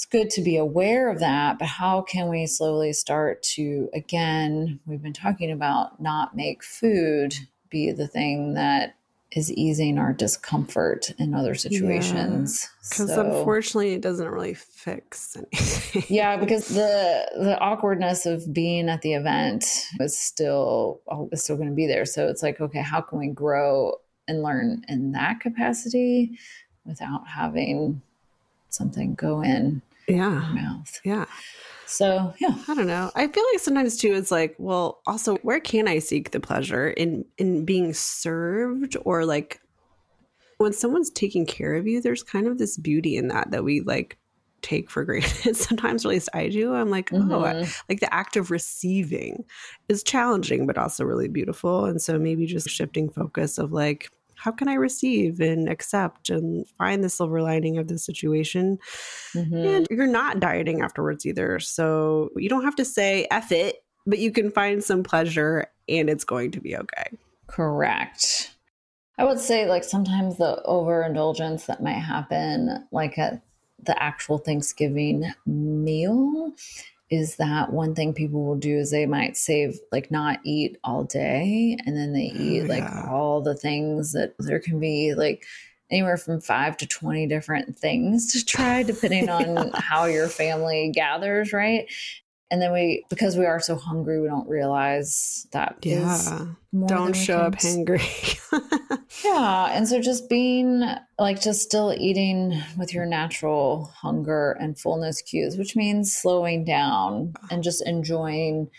it's 0.00 0.06
good 0.06 0.30
to 0.30 0.40
be 0.40 0.56
aware 0.56 1.10
of 1.10 1.18
that. 1.18 1.58
But 1.58 1.68
how 1.68 2.00
can 2.00 2.30
we 2.30 2.46
slowly 2.46 2.94
start 2.94 3.42
to 3.54 3.90
again? 3.92 4.80
We've 4.86 5.02
been 5.02 5.12
talking 5.12 5.50
about 5.50 6.00
not 6.00 6.34
make 6.34 6.64
food 6.64 7.34
be 7.68 7.92
the 7.92 8.08
thing 8.08 8.54
that 8.54 8.96
is 9.32 9.52
easing 9.52 9.98
our 9.98 10.14
discomfort 10.14 11.10
in 11.18 11.34
other 11.34 11.54
situations. 11.54 12.66
Because 12.88 13.10
yeah, 13.10 13.16
so, 13.16 13.26
unfortunately, 13.26 13.92
it 13.92 14.00
doesn't 14.00 14.26
really 14.26 14.54
fix 14.54 15.36
anything. 15.36 16.04
yeah, 16.08 16.34
because 16.40 16.68
the 16.68 17.30
the 17.36 17.58
awkwardness 17.58 18.24
of 18.24 18.54
being 18.54 18.88
at 18.88 19.02
the 19.02 19.12
event 19.12 19.66
is 20.00 20.18
still 20.18 21.02
oh, 21.08 21.28
is 21.30 21.44
still 21.44 21.56
going 21.56 21.68
to 21.68 21.74
be 21.74 21.86
there. 21.86 22.06
So 22.06 22.26
it's 22.26 22.42
like, 22.42 22.58
okay, 22.58 22.80
how 22.80 23.02
can 23.02 23.18
we 23.18 23.28
grow 23.28 23.96
and 24.26 24.42
learn 24.42 24.82
in 24.88 25.12
that 25.12 25.40
capacity 25.40 26.38
without 26.86 27.28
having 27.28 28.00
something 28.70 29.14
go 29.14 29.42
in 29.42 29.82
yeah 30.10 30.50
mouth? 30.52 31.00
Yeah. 31.04 31.26
So, 31.86 32.32
yeah. 32.38 32.56
I 32.68 32.74
don't 32.74 32.86
know. 32.86 33.10
I 33.16 33.26
feel 33.26 33.44
like 33.52 33.58
sometimes 33.58 33.96
too 33.96 34.14
it's 34.14 34.30
like, 34.30 34.54
well, 34.58 35.00
also 35.06 35.36
where 35.38 35.58
can 35.58 35.88
I 35.88 35.98
seek 35.98 36.30
the 36.30 36.40
pleasure 36.40 36.88
in 36.90 37.24
in 37.38 37.64
being 37.64 37.92
served 37.92 38.96
or 39.04 39.24
like 39.24 39.60
when 40.58 40.72
someone's 40.72 41.10
taking 41.10 41.46
care 41.46 41.74
of 41.74 41.86
you, 41.86 42.00
there's 42.00 42.22
kind 42.22 42.46
of 42.46 42.58
this 42.58 42.76
beauty 42.76 43.16
in 43.16 43.28
that 43.28 43.50
that 43.50 43.64
we 43.64 43.80
like 43.80 44.18
take 44.62 44.90
for 44.90 45.04
granted. 45.04 45.56
Sometimes, 45.56 46.04
at 46.04 46.10
least 46.10 46.28
I 46.34 46.48
do. 46.48 46.74
I'm 46.74 46.90
like, 46.90 47.10
mm-hmm. 47.10 47.32
oh, 47.32 47.44
I, 47.44 47.68
like 47.88 48.00
the 48.00 48.12
act 48.12 48.36
of 48.36 48.50
receiving 48.50 49.44
is 49.88 50.02
challenging, 50.02 50.66
but 50.66 50.78
also 50.78 51.04
really 51.04 51.28
beautiful. 51.28 51.86
And 51.86 52.00
so 52.00 52.18
maybe 52.18 52.46
just 52.46 52.68
shifting 52.68 53.08
focus 53.08 53.58
of 53.58 53.72
like, 53.72 54.10
how 54.40 54.50
can 54.50 54.68
I 54.68 54.74
receive 54.74 55.40
and 55.40 55.68
accept 55.68 56.30
and 56.30 56.66
find 56.78 57.04
the 57.04 57.10
silver 57.10 57.42
lining 57.42 57.78
of 57.78 57.88
the 57.88 57.98
situation? 57.98 58.78
Mm-hmm. 59.34 59.56
And 59.56 59.86
you're 59.90 60.06
not 60.06 60.40
dieting 60.40 60.80
afterwards 60.80 61.26
either. 61.26 61.58
So 61.60 62.30
you 62.36 62.48
don't 62.48 62.64
have 62.64 62.76
to 62.76 62.84
say 62.84 63.26
F 63.30 63.52
it, 63.52 63.84
but 64.06 64.18
you 64.18 64.32
can 64.32 64.50
find 64.50 64.82
some 64.82 65.02
pleasure 65.02 65.66
and 65.88 66.08
it's 66.08 66.24
going 66.24 66.52
to 66.52 66.60
be 66.60 66.76
okay. 66.76 67.18
Correct. 67.46 68.54
I 69.18 69.24
would 69.24 69.40
say, 69.40 69.68
like, 69.68 69.84
sometimes 69.84 70.38
the 70.38 70.62
overindulgence 70.64 71.66
that 71.66 71.82
might 71.82 71.92
happen, 71.92 72.86
like 72.90 73.18
at 73.18 73.42
the 73.82 74.02
actual 74.02 74.38
Thanksgiving 74.38 75.30
meal, 75.44 76.54
is 77.10 77.36
that 77.36 77.72
one 77.72 77.94
thing 77.94 78.14
people 78.14 78.44
will 78.44 78.56
do 78.56 78.78
is 78.78 78.90
they 78.90 79.06
might 79.06 79.36
save 79.36 79.78
like 79.90 80.10
not 80.10 80.38
eat 80.44 80.78
all 80.84 81.02
day 81.02 81.76
and 81.84 81.96
then 81.96 82.12
they 82.12 82.26
eat 82.26 82.62
like 82.68 82.84
all 83.08 83.42
the 83.42 83.56
things 83.56 84.12
that 84.12 84.34
there 84.38 84.60
can 84.60 84.78
be 84.78 85.14
like 85.14 85.44
anywhere 85.90 86.16
from 86.16 86.40
5 86.40 86.76
to 86.76 86.86
20 86.86 87.26
different 87.26 87.76
things 87.76 88.32
to 88.32 88.44
try 88.44 88.84
depending 88.84 89.28
on 89.28 89.56
yeah. 89.56 89.70
how 89.74 90.04
your 90.04 90.28
family 90.28 90.92
gathers 90.94 91.52
right 91.52 91.90
and 92.50 92.60
then 92.60 92.72
we 92.72 93.04
because 93.08 93.36
we 93.36 93.46
are 93.46 93.60
so 93.60 93.76
hungry 93.76 94.20
we 94.20 94.26
don't 94.26 94.48
realize 94.48 95.46
that 95.52 95.76
yeah. 95.82 96.46
don't 96.86 97.14
show 97.14 97.38
up 97.38 97.60
hungry 97.60 98.02
yeah. 99.24 99.70
And 99.72 99.86
so 99.86 100.00
just 100.00 100.28
being 100.28 100.84
like 101.18 101.40
just 101.40 101.62
still 101.62 101.94
eating 101.96 102.60
with 102.76 102.92
your 102.92 103.06
natural 103.06 103.92
hunger 103.96 104.52
and 104.60 104.78
fullness 104.78 105.22
cues 105.22 105.56
which 105.56 105.76
means 105.76 106.14
slowing 106.14 106.64
down 106.64 107.34
and 107.50 107.62
just 107.62 107.86
enjoying 107.86 108.70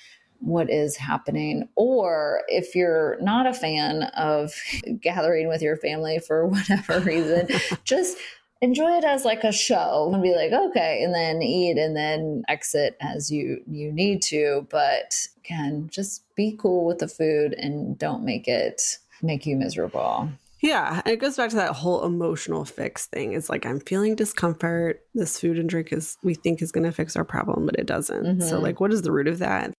what 0.41 0.69
is 0.69 0.97
happening. 0.97 1.69
Or 1.75 2.41
if 2.47 2.75
you're 2.75 3.17
not 3.21 3.45
a 3.45 3.53
fan 3.53 4.03
of 4.17 4.53
gathering 5.01 5.47
with 5.47 5.61
your 5.61 5.77
family 5.77 6.19
for 6.19 6.47
whatever 6.47 6.99
reason 6.99 7.47
just 7.83 8.17
enjoy 8.61 8.91
it 8.91 9.03
as 9.03 9.25
like 9.25 9.43
a 9.43 9.51
show 9.51 10.11
and 10.13 10.21
be 10.21 10.35
like 10.35 10.51
okay 10.51 11.01
and 11.03 11.13
then 11.13 11.41
eat 11.41 11.77
and 11.77 11.95
then 11.95 12.43
exit 12.47 12.95
as 13.01 13.31
you 13.31 13.61
you 13.67 13.91
need 13.91 14.21
to 14.21 14.67
but 14.69 15.27
can 15.43 15.89
just 15.89 16.23
be 16.35 16.55
cool 16.59 16.85
with 16.85 16.99
the 16.99 17.07
food 17.07 17.53
and 17.53 17.97
don't 17.97 18.23
make 18.23 18.47
it 18.47 18.99
make 19.21 19.45
you 19.45 19.55
miserable. 19.55 20.29
Yeah 20.61 21.01
and 21.03 21.13
it 21.13 21.19
goes 21.19 21.37
back 21.37 21.49
to 21.49 21.55
that 21.55 21.73
whole 21.73 22.05
emotional 22.05 22.63
fix 22.63 23.07
thing. 23.07 23.33
It's 23.33 23.49
like 23.49 23.65
i'm 23.65 23.79
feeling 23.79 24.15
discomfort. 24.15 25.01
This 25.15 25.39
food 25.39 25.57
and 25.57 25.67
drink 25.69 25.91
is 25.91 26.17
we 26.21 26.35
think 26.35 26.61
is 26.61 26.71
going 26.71 26.85
to 26.85 26.91
fix 26.91 27.15
our 27.15 27.25
problem 27.25 27.65
but 27.65 27.75
it 27.79 27.87
doesn't. 27.87 28.23
Mm-hmm. 28.23 28.41
so 28.41 28.59
like 28.59 28.79
what 28.79 28.93
is 28.93 29.01
the 29.01 29.11
root 29.11 29.27
of 29.27 29.39
that? 29.39 29.73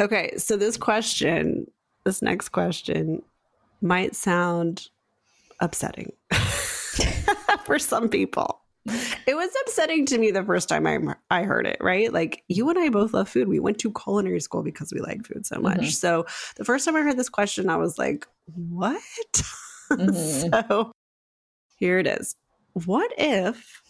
Okay 0.00 0.36
so 0.38 0.56
this 0.56 0.76
question 0.76 1.70
this 2.04 2.20
next 2.20 2.48
question 2.48 3.22
might 3.80 4.16
sound 4.16 4.88
upsetting 5.60 6.12
for 7.64 7.78
some 7.78 8.08
people. 8.08 8.60
It 9.26 9.36
was 9.36 9.50
upsetting 9.62 10.06
to 10.06 10.18
me 10.18 10.32
the 10.32 10.42
first 10.42 10.68
time 10.68 10.86
I, 10.86 10.98
I 11.30 11.44
heard 11.44 11.66
it, 11.66 11.76
right? 11.80 12.12
Like, 12.12 12.42
you 12.48 12.68
and 12.68 12.78
I 12.78 12.88
both 12.88 13.14
love 13.14 13.28
food. 13.28 13.46
We 13.46 13.60
went 13.60 13.78
to 13.78 13.92
culinary 13.92 14.40
school 14.40 14.64
because 14.64 14.92
we 14.92 15.00
like 15.00 15.24
food 15.24 15.46
so 15.46 15.60
much. 15.60 15.78
Mm-hmm. 15.78 15.86
So, 15.88 16.26
the 16.56 16.64
first 16.64 16.84
time 16.84 16.96
I 16.96 17.02
heard 17.02 17.16
this 17.16 17.28
question, 17.28 17.70
I 17.70 17.76
was 17.76 17.98
like, 17.98 18.26
what? 18.46 19.02
Mm-hmm. 19.90 20.68
so, 20.70 20.90
here 21.76 21.98
it 21.98 22.06
is. 22.06 22.34
What 22.72 23.12
if 23.18 23.82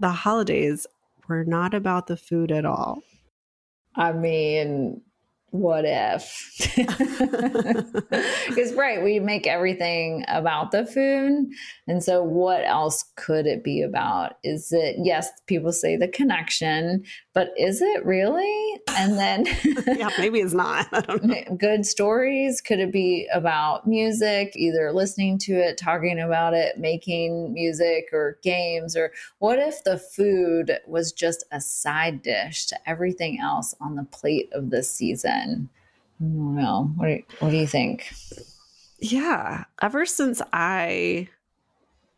the 0.00 0.10
holidays 0.10 0.88
were 1.28 1.44
not 1.44 1.72
about 1.72 2.08
the 2.08 2.16
food 2.16 2.50
at 2.50 2.64
all? 2.64 2.98
I 3.94 4.12
mean, 4.12 5.02
what 5.58 5.84
if? 5.86 6.42
Because, 8.48 8.72
right, 8.74 9.02
we 9.02 9.20
make 9.20 9.46
everything 9.46 10.24
about 10.28 10.70
the 10.70 10.86
food. 10.86 11.46
And 11.86 12.02
so, 12.02 12.22
what 12.22 12.64
else 12.64 13.04
could 13.16 13.46
it 13.46 13.62
be 13.62 13.82
about? 13.82 14.38
Is 14.44 14.72
it, 14.72 14.96
yes, 15.02 15.28
people 15.46 15.72
say 15.72 15.96
the 15.96 16.08
connection, 16.08 17.04
but 17.34 17.50
is 17.58 17.82
it 17.82 18.04
really? 18.04 18.80
And 18.96 19.18
then, 19.18 19.46
yeah, 19.98 20.10
maybe 20.18 20.40
it's 20.40 20.54
not. 20.54 20.86
good 21.58 21.84
stories. 21.84 22.60
Could 22.60 22.80
it 22.80 22.92
be 22.92 23.28
about 23.32 23.86
music, 23.86 24.52
either 24.56 24.92
listening 24.92 25.38
to 25.40 25.52
it, 25.52 25.76
talking 25.76 26.18
about 26.18 26.54
it, 26.54 26.78
making 26.78 27.52
music 27.52 28.06
or 28.12 28.38
games? 28.42 28.96
Or 28.96 29.12
what 29.38 29.58
if 29.58 29.84
the 29.84 29.98
food 29.98 30.78
was 30.86 31.12
just 31.12 31.44
a 31.52 31.60
side 31.60 32.22
dish 32.22 32.66
to 32.66 32.88
everything 32.88 33.38
else 33.40 33.74
on 33.80 33.96
the 33.96 34.04
plate 34.04 34.48
of 34.52 34.70
the 34.70 34.82
season? 34.82 35.45
Well, 36.18 36.92
what 36.96 37.06
do 37.06 37.12
you, 37.12 37.22
what 37.40 37.50
do 37.50 37.56
you 37.56 37.66
think? 37.66 38.12
Yeah, 38.98 39.64
ever 39.82 40.06
since 40.06 40.40
I 40.52 41.28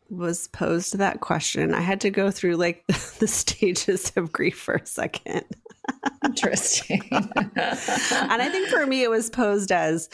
was 0.09 0.47
posed 0.47 0.97
that 0.97 1.21
question, 1.21 1.73
I 1.73 1.81
had 1.81 2.01
to 2.01 2.09
go 2.09 2.31
through 2.31 2.55
like 2.55 2.85
the, 2.87 3.15
the 3.19 3.27
stages 3.27 4.11
of 4.15 4.31
grief 4.31 4.57
for 4.59 4.75
a 4.75 4.85
second. 4.85 5.43
Interesting. 6.25 7.01
and 7.11 8.41
I 8.41 8.49
think 8.49 8.69
for 8.69 8.85
me, 8.85 9.03
it 9.03 9.09
was 9.09 9.29
posed 9.29 9.71
as 9.71 10.09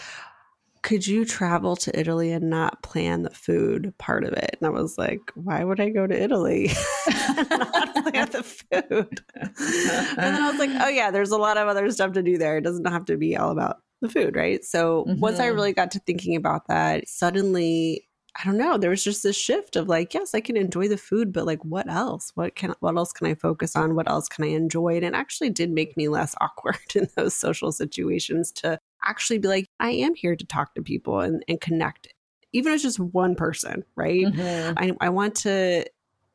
could 0.85 1.07
you 1.07 1.25
travel 1.25 1.75
to 1.75 1.99
Italy 1.99 2.31
and 2.31 2.47
not 2.47 2.83
plan 2.83 3.23
the 3.23 3.31
food 3.31 3.91
part 3.97 4.23
of 4.23 4.33
it? 4.33 4.55
And 4.61 4.67
I 4.67 4.69
was 4.69 4.99
like, 4.99 5.19
why 5.33 5.63
would 5.63 5.79
I 5.79 5.89
go 5.89 6.05
to 6.05 6.23
Italy 6.23 6.69
not 7.49 7.95
plan 8.03 8.29
the 8.29 8.43
food? 8.43 9.23
and 9.35 10.17
then 10.17 10.43
I 10.43 10.51
was 10.51 10.59
like, 10.59 10.69
oh 10.79 10.87
yeah, 10.87 11.09
there's 11.09 11.31
a 11.31 11.39
lot 11.39 11.57
of 11.57 11.67
other 11.67 11.89
stuff 11.89 12.11
to 12.11 12.21
do 12.21 12.37
there. 12.37 12.59
It 12.59 12.63
doesn't 12.63 12.85
have 12.85 13.05
to 13.05 13.17
be 13.17 13.35
all 13.35 13.49
about 13.49 13.77
the 14.01 14.09
food, 14.09 14.35
right? 14.35 14.63
So 14.63 15.05
mm-hmm. 15.05 15.19
once 15.19 15.39
I 15.39 15.47
mm-hmm. 15.47 15.55
really 15.55 15.73
got 15.73 15.89
to 15.89 15.99
thinking 16.01 16.35
about 16.35 16.67
that, 16.67 17.09
suddenly 17.09 18.07
I 18.37 18.43
don't 18.45 18.57
know, 18.57 18.77
there 18.77 18.89
was 18.89 19.03
just 19.03 19.23
this 19.23 19.37
shift 19.37 19.77
of 19.77 19.87
like, 19.87 20.13
yes, 20.13 20.35
I 20.35 20.41
can 20.41 20.57
enjoy 20.57 20.89
the 20.89 20.97
food, 20.97 21.33
but 21.33 21.47
like 21.47 21.63
what 21.65 21.89
else? 21.89 22.31
What 22.35 22.55
can 22.55 22.75
what 22.79 22.95
else 22.95 23.11
can 23.11 23.25
I 23.25 23.33
focus 23.33 23.75
on? 23.75 23.95
What 23.95 24.09
else 24.09 24.27
can 24.27 24.43
I 24.43 24.49
enjoy? 24.49 24.97
And 24.97 25.05
it 25.05 25.13
actually 25.15 25.49
did 25.49 25.71
make 25.71 25.97
me 25.97 26.09
less 26.09 26.35
awkward 26.41 26.77
in 26.93 27.07
those 27.15 27.33
social 27.33 27.71
situations 27.71 28.51
to 28.53 28.79
actually 29.05 29.39
be 29.39 29.47
like, 29.47 29.67
I 29.79 29.91
am 29.91 30.15
here 30.15 30.35
to 30.35 30.45
talk 30.45 30.75
to 30.75 30.81
people 30.81 31.19
and, 31.19 31.43
and 31.47 31.59
connect. 31.61 32.13
Even 32.53 32.71
if 32.71 32.75
it's 32.75 32.83
just 32.83 32.99
one 32.99 33.35
person, 33.35 33.83
right? 33.95 34.25
Mm-hmm. 34.25 34.73
I, 34.77 34.91
I 35.01 35.09
want 35.09 35.35
to 35.37 35.85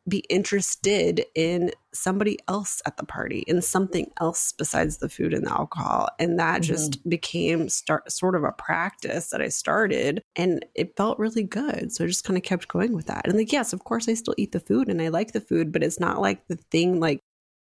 be 0.09 0.19
interested 0.29 1.25
in 1.35 1.71
somebody 1.93 2.39
else 2.49 2.81
at 2.87 2.97
the 2.97 3.05
party 3.05 3.41
in 3.47 3.61
something 3.61 4.11
else 4.21 4.53
besides 4.53 4.99
the 4.99 5.09
food 5.09 5.35
and 5.35 5.47
the 5.47 5.53
alcohol 5.53 6.09
and 6.19 6.39
that 6.39 6.63
mm-hmm. 6.63 6.73
just 6.73 7.09
became 7.09 7.69
start 7.69 8.11
sort 8.11 8.35
of 8.35 8.43
a 8.43 8.53
practice 8.53 9.29
that 9.29 9.43
i 9.43 9.49
started 9.49 10.23
and 10.37 10.65
it 10.75 10.97
felt 10.97 11.19
really 11.19 11.43
good 11.43 11.93
so 11.93 12.05
i 12.05 12.07
just 12.07 12.25
kind 12.25 12.37
of 12.37 12.43
kept 12.43 12.69
going 12.69 12.95
with 12.95 13.07
that 13.07 13.27
and 13.27 13.37
like 13.37 13.53
yes 13.53 13.73
of 13.73 13.85
course 13.85 14.09
i 14.09 14.15
still 14.15 14.35
eat 14.39 14.53
the 14.53 14.61
food 14.61 14.89
and 14.89 15.03
i 15.03 15.09
like 15.09 15.33
the 15.33 15.41
food 15.41 15.71
but 15.71 15.83
it's 15.83 16.01
not 16.01 16.21
like 16.21 16.47
the 16.49 16.57
thing 16.57 16.99
like 16.99 17.21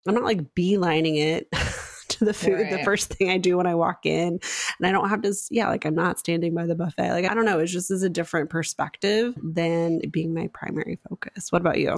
i'm 0.07 0.15
not 0.15 0.25
like 0.25 0.55
beelining 0.55 1.17
it 1.17 1.49
to 2.19 2.25
the 2.25 2.35
food 2.35 2.55
right. 2.55 2.71
the 2.71 2.85
first 2.85 3.13
thing 3.15 3.31
I 3.31 3.39
do 3.39 3.57
when 3.57 3.67
I 3.67 3.75
walk 3.75 4.07
in. 4.07 4.39
And 4.79 4.87
I 4.87 4.93
don't 4.93 5.09
have 5.09 5.23
to, 5.23 5.35
yeah, 5.51 5.69
like 5.69 5.85
I'm 5.85 5.95
not 5.95 6.19
standing 6.19 6.55
by 6.55 6.67
the 6.67 6.75
buffet. 6.75 7.11
Like, 7.11 7.31
I 7.31 7.35
don't 7.35 7.45
know. 7.45 7.59
It's 7.59 7.73
just 7.73 7.91
is 7.91 8.03
a 8.03 8.09
different 8.09 8.51
perspective 8.51 9.35
than 9.43 10.01
being 10.11 10.35
my 10.35 10.49
primary 10.53 10.99
focus. 11.09 11.51
What 11.51 11.61
about 11.61 11.79
you? 11.79 11.97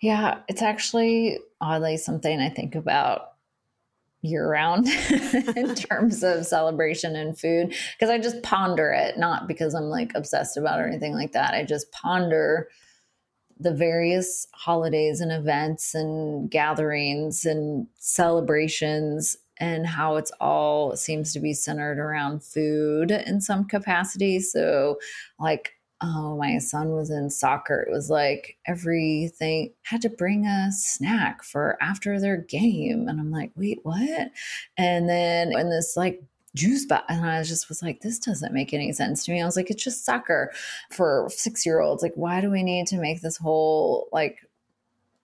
Yeah, 0.00 0.40
it's 0.48 0.62
actually 0.62 1.38
oddly 1.60 1.96
something 1.96 2.40
I 2.40 2.50
think 2.50 2.74
about 2.74 3.30
year 4.22 4.48
round 4.48 4.88
in 5.56 5.74
terms 5.74 6.22
of 6.22 6.46
celebration 6.46 7.14
and 7.14 7.38
food 7.38 7.74
because 7.98 8.10
I 8.10 8.18
just 8.18 8.42
ponder 8.42 8.90
it, 8.90 9.18
not 9.18 9.46
because 9.46 9.74
I'm 9.74 9.84
like 9.84 10.12
obsessed 10.14 10.56
about 10.56 10.80
or 10.80 10.86
anything 10.86 11.14
like 11.14 11.32
that. 11.32 11.54
I 11.54 11.64
just 11.64 11.92
ponder 11.92 12.68
the 13.64 13.74
various 13.74 14.46
holidays 14.52 15.20
and 15.20 15.32
events 15.32 15.94
and 15.94 16.50
gatherings 16.50 17.44
and 17.44 17.88
celebrations 17.98 19.36
and 19.58 19.86
how 19.86 20.16
it's 20.16 20.32
all 20.40 20.96
seems 20.96 21.32
to 21.32 21.40
be 21.40 21.54
centered 21.54 21.98
around 21.98 22.44
food 22.44 23.10
in 23.10 23.40
some 23.40 23.64
capacity. 23.66 24.38
So, 24.40 24.98
like, 25.38 25.72
oh, 26.00 26.36
my 26.36 26.58
son 26.58 26.90
was 26.90 27.10
in 27.10 27.30
soccer. 27.30 27.80
It 27.80 27.90
was 27.90 28.10
like 28.10 28.58
everything 28.66 29.72
had 29.82 30.02
to 30.02 30.10
bring 30.10 30.44
a 30.44 30.70
snack 30.70 31.42
for 31.42 31.78
after 31.80 32.20
their 32.20 32.36
game. 32.36 33.08
And 33.08 33.20
I'm 33.20 33.30
like, 33.30 33.52
wait, 33.56 33.78
what? 33.82 34.30
And 34.76 35.08
then 35.08 35.52
in 35.52 35.70
this 35.70 35.96
like 35.96 36.22
juice 36.54 36.86
box. 36.86 37.04
And 37.08 37.26
I 37.26 37.42
just 37.42 37.68
was 37.68 37.82
like, 37.82 38.00
this 38.00 38.18
doesn't 38.18 38.52
make 38.52 38.72
any 38.72 38.92
sense 38.92 39.24
to 39.24 39.32
me. 39.32 39.42
I 39.42 39.44
was 39.46 39.56
like, 39.56 39.70
it's 39.70 39.82
just 39.82 40.04
soccer 40.04 40.52
for 40.90 41.28
six 41.30 41.66
year 41.66 41.80
olds. 41.80 42.02
Like, 42.02 42.14
why 42.14 42.40
do 42.40 42.50
we 42.50 42.62
need 42.62 42.86
to 42.88 42.98
make 42.98 43.20
this 43.20 43.36
whole 43.36 44.08
like 44.12 44.48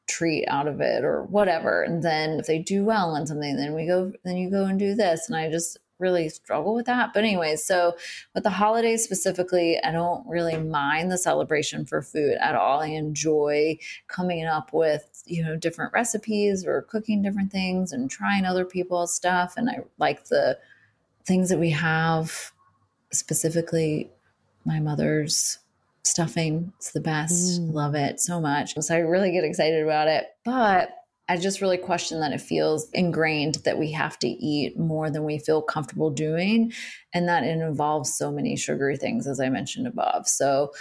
treat 0.09 0.45
out 0.49 0.67
of 0.67 0.81
it 0.81 1.05
or 1.05 1.25
whatever? 1.25 1.83
And 1.83 2.03
then 2.03 2.41
if 2.41 2.47
they 2.47 2.59
do 2.59 2.85
well 2.85 3.15
in 3.17 3.27
something, 3.27 3.57
then 3.57 3.75
we 3.75 3.87
go, 3.87 4.13
then 4.25 4.37
you 4.37 4.51
go 4.51 4.65
and 4.65 4.79
do 4.79 4.95
this. 4.95 5.29
And 5.29 5.37
I 5.37 5.51
just 5.51 5.79
really 6.01 6.29
struggle 6.31 6.75
with 6.75 6.87
that. 6.87 7.13
But 7.13 7.25
anyways, 7.25 7.65
so 7.65 7.95
with 8.35 8.43
the 8.43 8.51
holidays 8.51 9.05
specifically, 9.05 9.79
I 9.85 9.93
don't 9.93 10.27
really 10.27 10.57
mind 10.57 11.13
the 11.13 11.19
celebration 11.19 11.85
for 11.85 12.03
food 12.03 12.37
at 12.41 12.55
all. 12.55 12.81
I 12.81 12.87
enjoy 12.87 13.79
coming 14.09 14.47
up 14.47 14.73
with, 14.73 15.23
you 15.27 15.45
know, 15.45 15.57
different 15.57 15.93
recipes 15.93 16.67
or 16.67 16.83
cooking 16.83 17.23
different 17.23 17.53
things 17.53 17.93
and 17.93 18.11
trying 18.11 18.47
other 18.47 18.65
people's 18.65 19.15
stuff. 19.15 19.55
And 19.57 19.69
I 19.69 19.81
like 19.99 20.25
the 20.29 20.59
things 21.27 21.49
that 21.49 21.59
we 21.59 21.71
have, 21.71 22.53
specifically 23.13 24.11
my 24.65 24.81
mother's 24.81 25.59
stuffing. 26.03 26.73
It's 26.77 26.93
the 26.93 27.01
best. 27.01 27.61
Mm. 27.61 27.73
Love 27.73 27.95
it 27.95 28.21
so 28.21 28.41
much. 28.41 28.75
So 28.79 28.95
I 28.95 28.99
really 28.99 29.33
get 29.33 29.45
excited 29.45 29.83
about 29.83 30.09
it. 30.09 30.27
But 30.45 30.91
I 31.29 31.37
just 31.37 31.61
really 31.61 31.79
question 31.79 32.19
that 32.21 32.33
it 32.33 32.41
feels 32.41 32.91
ingrained 32.91 33.57
that 33.65 33.79
we 33.79 33.93
have 33.93 34.19
to 34.19 34.29
eat 34.29 34.77
more 34.77 35.11
than 35.11 35.25
we 35.25 35.39
feel 35.39 35.63
comfortable 35.63 36.11
doing, 36.11 36.73
and 37.15 37.29
that 37.29 37.45
it 37.45 37.61
involves 37.61 38.13
so 38.13 38.33
many 38.33 38.57
sugary 38.57 38.97
things, 38.97 39.29
as 39.29 39.39
I 39.39 39.49
mentioned 39.49 39.87
above. 39.87 40.27
So, 40.27 40.73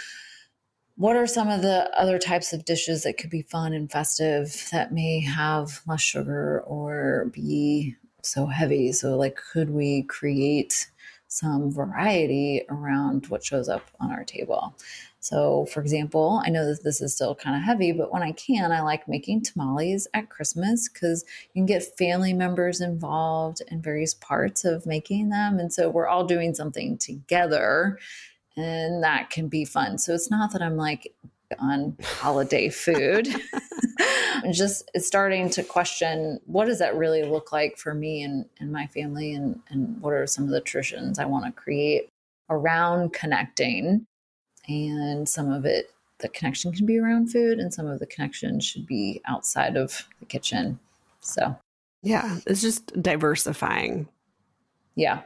what 0.96 1.16
are 1.16 1.28
some 1.28 1.48
of 1.48 1.62
the 1.62 1.88
other 1.96 2.18
types 2.18 2.52
of 2.52 2.64
dishes 2.64 3.04
that 3.04 3.16
could 3.16 3.30
be 3.30 3.42
fun 3.42 3.72
and 3.72 3.90
festive 3.90 4.68
that 4.72 4.92
may 4.92 5.20
have 5.20 5.82
less 5.86 6.00
sugar 6.00 6.62
or 6.66 7.30
be 7.32 7.94
so 8.26 8.46
heavy. 8.46 8.92
So, 8.92 9.16
like, 9.16 9.38
could 9.52 9.70
we 9.70 10.02
create 10.04 10.90
some 11.28 11.70
variety 11.70 12.62
around 12.68 13.26
what 13.28 13.44
shows 13.44 13.68
up 13.68 13.82
on 14.00 14.10
our 14.10 14.24
table? 14.24 14.74
So, 15.20 15.66
for 15.66 15.80
example, 15.80 16.42
I 16.44 16.50
know 16.50 16.64
that 16.66 16.82
this 16.82 17.02
is 17.02 17.14
still 17.14 17.34
kind 17.34 17.54
of 17.54 17.62
heavy, 17.62 17.92
but 17.92 18.10
when 18.10 18.22
I 18.22 18.32
can, 18.32 18.72
I 18.72 18.80
like 18.80 19.06
making 19.06 19.42
tamales 19.42 20.08
at 20.14 20.30
Christmas 20.30 20.88
because 20.88 21.24
you 21.52 21.60
can 21.60 21.66
get 21.66 21.96
family 21.98 22.32
members 22.32 22.80
involved 22.80 23.60
in 23.68 23.82
various 23.82 24.14
parts 24.14 24.64
of 24.64 24.86
making 24.86 25.28
them. 25.28 25.58
And 25.58 25.72
so 25.72 25.90
we're 25.90 26.08
all 26.08 26.24
doing 26.24 26.54
something 26.54 26.96
together, 26.96 27.98
and 28.56 29.02
that 29.02 29.30
can 29.30 29.48
be 29.48 29.64
fun. 29.64 29.98
So, 29.98 30.14
it's 30.14 30.30
not 30.30 30.52
that 30.52 30.62
I'm 30.62 30.76
like 30.76 31.12
on 31.58 31.96
holiday 32.02 32.68
food. 32.68 33.28
I'm 34.42 34.52
just 34.52 34.90
starting 34.96 35.50
to 35.50 35.62
question 35.62 36.40
what 36.46 36.66
does 36.66 36.78
that 36.78 36.96
really 36.96 37.22
look 37.24 37.52
like 37.52 37.76
for 37.76 37.94
me 37.94 38.22
and, 38.22 38.46
and 38.58 38.72
my 38.72 38.86
family 38.86 39.34
and, 39.34 39.60
and 39.68 40.00
what 40.00 40.12
are 40.12 40.26
some 40.26 40.44
of 40.44 40.50
the 40.50 40.60
traditions 40.60 41.18
I 41.18 41.24
want 41.24 41.44
to 41.46 41.52
create 41.52 42.08
around 42.48 43.12
connecting. 43.12 44.06
And 44.68 45.28
some 45.28 45.50
of 45.50 45.64
it, 45.64 45.90
the 46.18 46.28
connection 46.28 46.72
can 46.72 46.86
be 46.86 46.98
around 46.98 47.32
food 47.32 47.58
and 47.58 47.72
some 47.72 47.86
of 47.86 47.98
the 47.98 48.06
connection 48.06 48.60
should 48.60 48.86
be 48.86 49.20
outside 49.26 49.76
of 49.76 50.06
the 50.20 50.26
kitchen. 50.26 50.78
So 51.20 51.56
yeah, 52.02 52.38
it's 52.46 52.62
just 52.62 53.02
diversifying. 53.02 54.08
Yeah. 54.94 55.22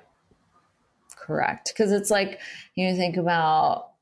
Correct. 1.16 1.72
Because 1.74 1.92
it's 1.92 2.10
like, 2.10 2.40
you 2.74 2.94
think 2.96 3.16
about 3.16 3.93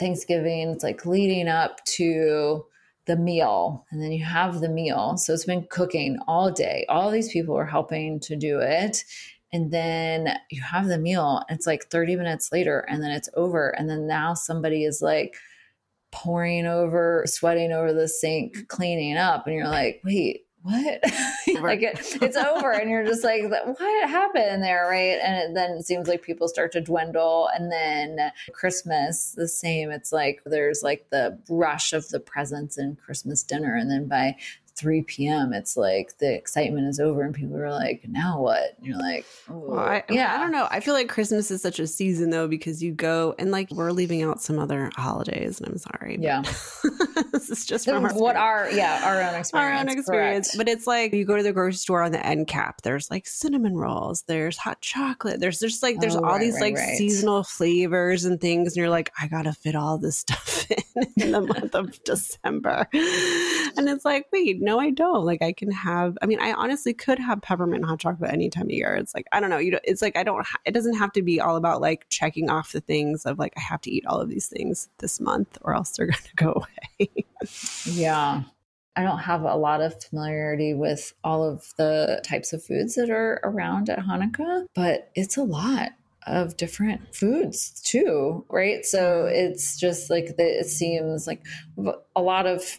Thanksgiving, 0.00 0.70
it's 0.70 0.82
like 0.82 1.06
leading 1.06 1.46
up 1.46 1.84
to 1.84 2.64
the 3.06 3.16
meal 3.16 3.86
and 3.90 4.02
then 4.02 4.12
you 4.12 4.24
have 4.24 4.60
the 4.60 4.68
meal. 4.68 5.16
So 5.16 5.32
it's 5.32 5.44
been 5.44 5.66
cooking 5.70 6.18
all 6.26 6.50
day. 6.50 6.86
All 6.88 7.10
these 7.10 7.32
people 7.32 7.56
are 7.56 7.66
helping 7.66 8.18
to 8.20 8.36
do 8.36 8.58
it. 8.60 9.04
And 9.52 9.72
then 9.72 10.38
you 10.50 10.62
have 10.62 10.86
the 10.86 10.98
meal, 10.98 11.42
it's 11.48 11.66
like 11.66 11.90
30 11.90 12.14
minutes 12.16 12.52
later, 12.52 12.86
and 12.88 13.02
then 13.02 13.10
it's 13.10 13.28
over. 13.34 13.70
And 13.70 13.90
then 13.90 14.06
now 14.06 14.34
somebody 14.34 14.84
is 14.84 15.02
like 15.02 15.34
pouring 16.12 16.66
over, 16.66 17.24
sweating 17.26 17.72
over 17.72 17.92
the 17.92 18.06
sink, 18.06 18.68
cleaning 18.68 19.16
up. 19.16 19.46
And 19.46 19.56
you're 19.56 19.68
like, 19.68 20.02
wait, 20.04 20.46
what? 20.62 21.00
like 21.62 21.82
it, 21.82 21.98
it's 22.20 22.36
over, 22.36 22.70
and 22.70 22.90
you're 22.90 23.06
just 23.06 23.24
like, 23.24 23.42
what 23.42 24.08
happened 24.08 24.62
there, 24.62 24.86
right? 24.88 25.18
And 25.22 25.36
it, 25.36 25.54
then 25.54 25.70
it 25.72 25.86
seems 25.86 26.08
like 26.08 26.22
people 26.22 26.48
start 26.48 26.72
to 26.72 26.80
dwindle, 26.80 27.48
and 27.54 27.72
then 27.72 28.32
Christmas 28.52 29.32
the 29.32 29.48
same. 29.48 29.90
It's 29.90 30.12
like 30.12 30.42
there's 30.44 30.82
like 30.82 31.06
the 31.10 31.38
rush 31.48 31.92
of 31.92 32.08
the 32.08 32.20
presents 32.20 32.76
and 32.76 32.98
Christmas 32.98 33.42
dinner, 33.42 33.74
and 33.74 33.90
then 33.90 34.06
by 34.06 34.36
3 34.80 35.02
p.m. 35.02 35.52
It's 35.52 35.76
like 35.76 36.16
the 36.18 36.32
excitement 36.34 36.88
is 36.88 36.98
over, 36.98 37.22
and 37.22 37.34
people 37.34 37.56
are 37.56 37.70
like, 37.70 38.04
"Now 38.08 38.40
what?" 38.40 38.76
And 38.78 38.86
you're 38.86 38.98
like, 38.98 39.26
well, 39.48 39.78
I, 39.78 40.04
"Yeah, 40.08 40.34
I 40.34 40.38
don't 40.38 40.52
know." 40.52 40.66
I 40.70 40.80
feel 40.80 40.94
like 40.94 41.08
Christmas 41.08 41.50
is 41.50 41.60
such 41.60 41.78
a 41.78 41.86
season 41.86 42.30
though 42.30 42.48
because 42.48 42.82
you 42.82 42.92
go 42.92 43.34
and 43.38 43.50
like 43.50 43.70
we're 43.70 43.92
leaving 43.92 44.22
out 44.22 44.40
some 44.40 44.58
other 44.58 44.90
holidays, 44.96 45.60
and 45.60 45.68
I'm 45.68 45.78
sorry. 45.78 46.16
Yeah, 46.20 46.42
this 47.32 47.50
is 47.50 47.64
just 47.64 47.84
from 47.84 48.04
our 48.04 48.12
what 48.14 48.36
our 48.36 48.70
yeah 48.70 49.02
our 49.04 49.20
own 49.22 49.34
experience. 49.34 49.50
Our 49.60 49.72
own 49.72 49.88
experience, 49.88 50.48
Correct. 50.48 50.58
but 50.58 50.68
it's 50.68 50.86
like 50.86 51.12
you 51.12 51.24
go 51.24 51.36
to 51.36 51.42
the 51.42 51.52
grocery 51.52 51.76
store 51.76 52.02
on 52.02 52.12
the 52.12 52.24
end 52.24 52.46
cap. 52.46 52.82
There's 52.82 53.10
like 53.10 53.26
cinnamon 53.26 53.76
rolls. 53.76 54.22
There's 54.22 54.56
hot 54.56 54.80
chocolate. 54.80 55.40
There's 55.40 55.58
just 55.58 55.82
like 55.82 56.00
there's 56.00 56.16
oh, 56.16 56.20
all 56.20 56.32
right, 56.32 56.40
these 56.40 56.54
right, 56.54 56.74
like 56.74 56.76
right. 56.76 56.96
seasonal 56.96 57.44
flavors 57.44 58.24
and 58.24 58.40
things, 58.40 58.68
and 58.68 58.76
you're 58.76 58.90
like, 58.90 59.12
I 59.20 59.26
gotta 59.26 59.52
fit 59.52 59.74
all 59.74 59.98
this 59.98 60.18
stuff 60.18 60.66
in 60.96 61.06
in 61.16 61.32
the 61.32 61.40
month 61.40 61.74
of 61.74 62.02
December, 62.04 62.86
and 62.92 63.88
it's 63.88 64.04
like, 64.04 64.26
wait, 64.32 64.60
no, 64.60 64.80
I 64.80 64.90
don't. 64.90 65.24
Like 65.24 65.42
I 65.42 65.52
can 65.52 65.70
have. 65.70 66.16
I 66.22 66.26
mean, 66.26 66.40
I 66.40 66.52
honestly 66.52 66.94
could 66.94 67.18
have 67.18 67.42
peppermint 67.42 67.84
hot 67.84 68.00
chocolate 68.00 68.32
any 68.32 68.48
time 68.50 68.64
of 68.64 68.70
year. 68.70 68.94
It's 68.94 69.14
like 69.14 69.26
I 69.32 69.40
don't 69.40 69.50
know. 69.50 69.58
You 69.58 69.72
know, 69.72 69.80
it's 69.84 70.02
like 70.02 70.16
I 70.16 70.22
don't. 70.22 70.46
it 70.64 70.72
doesn't 70.72 70.94
have 70.94 71.12
to 71.12 71.22
be 71.22 71.40
all 71.40 71.56
about 71.56 71.80
like 71.80 72.06
checking 72.08 72.50
off 72.50 72.72
the 72.72 72.80
things 72.80 73.24
of 73.26 73.38
like 73.38 73.52
I 73.56 73.60
have 73.60 73.80
to 73.82 73.90
eat 73.90 74.06
all 74.06 74.20
of 74.20 74.28
these 74.28 74.48
things 74.48 74.88
this 74.98 75.20
month 75.20 75.58
or 75.62 75.74
else 75.74 75.90
they're 75.90 76.06
going 76.06 76.18
to 76.24 76.34
go 76.36 76.66
away. 76.98 77.19
Yeah. 77.84 78.42
I 78.96 79.02
don't 79.02 79.18
have 79.18 79.42
a 79.42 79.56
lot 79.56 79.80
of 79.80 80.02
familiarity 80.02 80.74
with 80.74 81.12
all 81.22 81.42
of 81.42 81.72
the 81.78 82.20
types 82.24 82.52
of 82.52 82.64
foods 82.64 82.96
that 82.96 83.10
are 83.10 83.40
around 83.44 83.88
at 83.88 84.00
Hanukkah, 84.00 84.66
but 84.74 85.10
it's 85.14 85.36
a 85.36 85.44
lot. 85.44 85.90
of 86.26 86.56
different 86.58 87.14
foods 87.14 87.80
too, 87.82 88.44
right? 88.50 88.84
So 88.84 89.24
it's 89.24 89.80
just 89.80 90.10
like 90.10 90.36
the, 90.36 90.60
it 90.60 90.66
seems 90.66 91.26
like 91.26 91.42
a 92.14 92.20
lot 92.20 92.46
of 92.46 92.78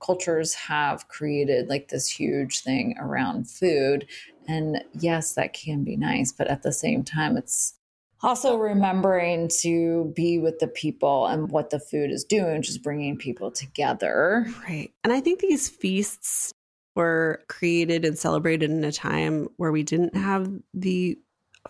cultures 0.00 0.54
have 0.54 1.08
created 1.08 1.68
like 1.68 1.88
this 1.88 2.08
huge 2.08 2.60
thing 2.60 2.96
around 3.00 3.50
food. 3.50 4.06
And 4.46 4.84
yes, 4.92 5.34
that 5.34 5.52
can 5.52 5.82
be 5.82 5.96
nice, 5.96 6.30
but 6.30 6.46
at 6.46 6.62
the 6.62 6.72
same 6.72 7.02
time, 7.02 7.36
it's 7.36 7.74
also 8.22 8.56
remembering 8.56 9.50
to 9.60 10.12
be 10.14 10.38
with 10.38 10.58
the 10.58 10.68
people 10.68 11.26
and 11.26 11.50
what 11.50 11.70
the 11.70 11.78
food 11.78 12.10
is 12.10 12.24
doing, 12.24 12.62
just 12.62 12.82
bringing 12.82 13.16
people 13.16 13.50
together. 13.50 14.46
Right. 14.66 14.92
And 15.04 15.12
I 15.12 15.20
think 15.20 15.40
these 15.40 15.68
feasts 15.68 16.52
were 16.94 17.42
created 17.48 18.04
and 18.04 18.18
celebrated 18.18 18.70
in 18.70 18.82
a 18.82 18.92
time 18.92 19.48
where 19.56 19.70
we 19.70 19.82
didn't 19.82 20.16
have 20.16 20.50
the 20.72 21.18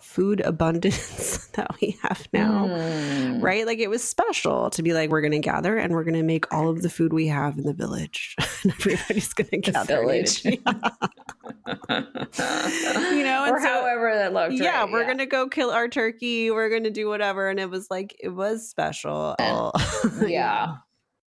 food 0.01 0.41
abundance 0.41 1.47
that 1.53 1.69
we 1.81 1.97
have 2.01 2.27
now, 2.33 2.67
mm. 2.67 3.41
right? 3.41 3.65
Like 3.65 3.79
it 3.79 3.89
was 3.89 4.03
special 4.03 4.69
to 4.71 4.83
be 4.83 4.93
like, 4.93 5.09
we're 5.09 5.21
going 5.21 5.31
to 5.31 5.39
gather 5.39 5.77
and 5.77 5.93
we're 5.93 6.03
going 6.03 6.13
to 6.15 6.23
make 6.23 6.51
all 6.53 6.69
of 6.69 6.81
the 6.81 6.89
food 6.89 7.13
we 7.13 7.27
have 7.27 7.57
in 7.57 7.65
the 7.65 7.73
village, 7.73 8.35
and 8.63 8.73
everybody's 8.73 9.33
going 9.33 9.49
to 9.49 9.71
gather. 9.71 9.99
Village. 9.99 10.43
you 11.89 13.23
know, 13.23 13.45
or 13.49 13.59
so, 13.59 13.67
however 13.67 14.11
that 14.13 14.33
looked. 14.33 14.53
Yeah, 14.53 14.81
right? 14.81 14.91
we're 14.91 15.01
yeah. 15.01 15.05
going 15.05 15.17
to 15.19 15.25
go 15.25 15.47
kill 15.47 15.69
our 15.69 15.87
turkey. 15.87 16.51
We're 16.51 16.69
going 16.69 16.83
to 16.83 16.91
do 16.91 17.07
whatever, 17.07 17.49
and 17.49 17.59
it 17.59 17.69
was 17.69 17.89
like 17.89 18.15
it 18.19 18.29
was 18.29 18.67
special. 18.67 19.35
yeah. 20.27 20.77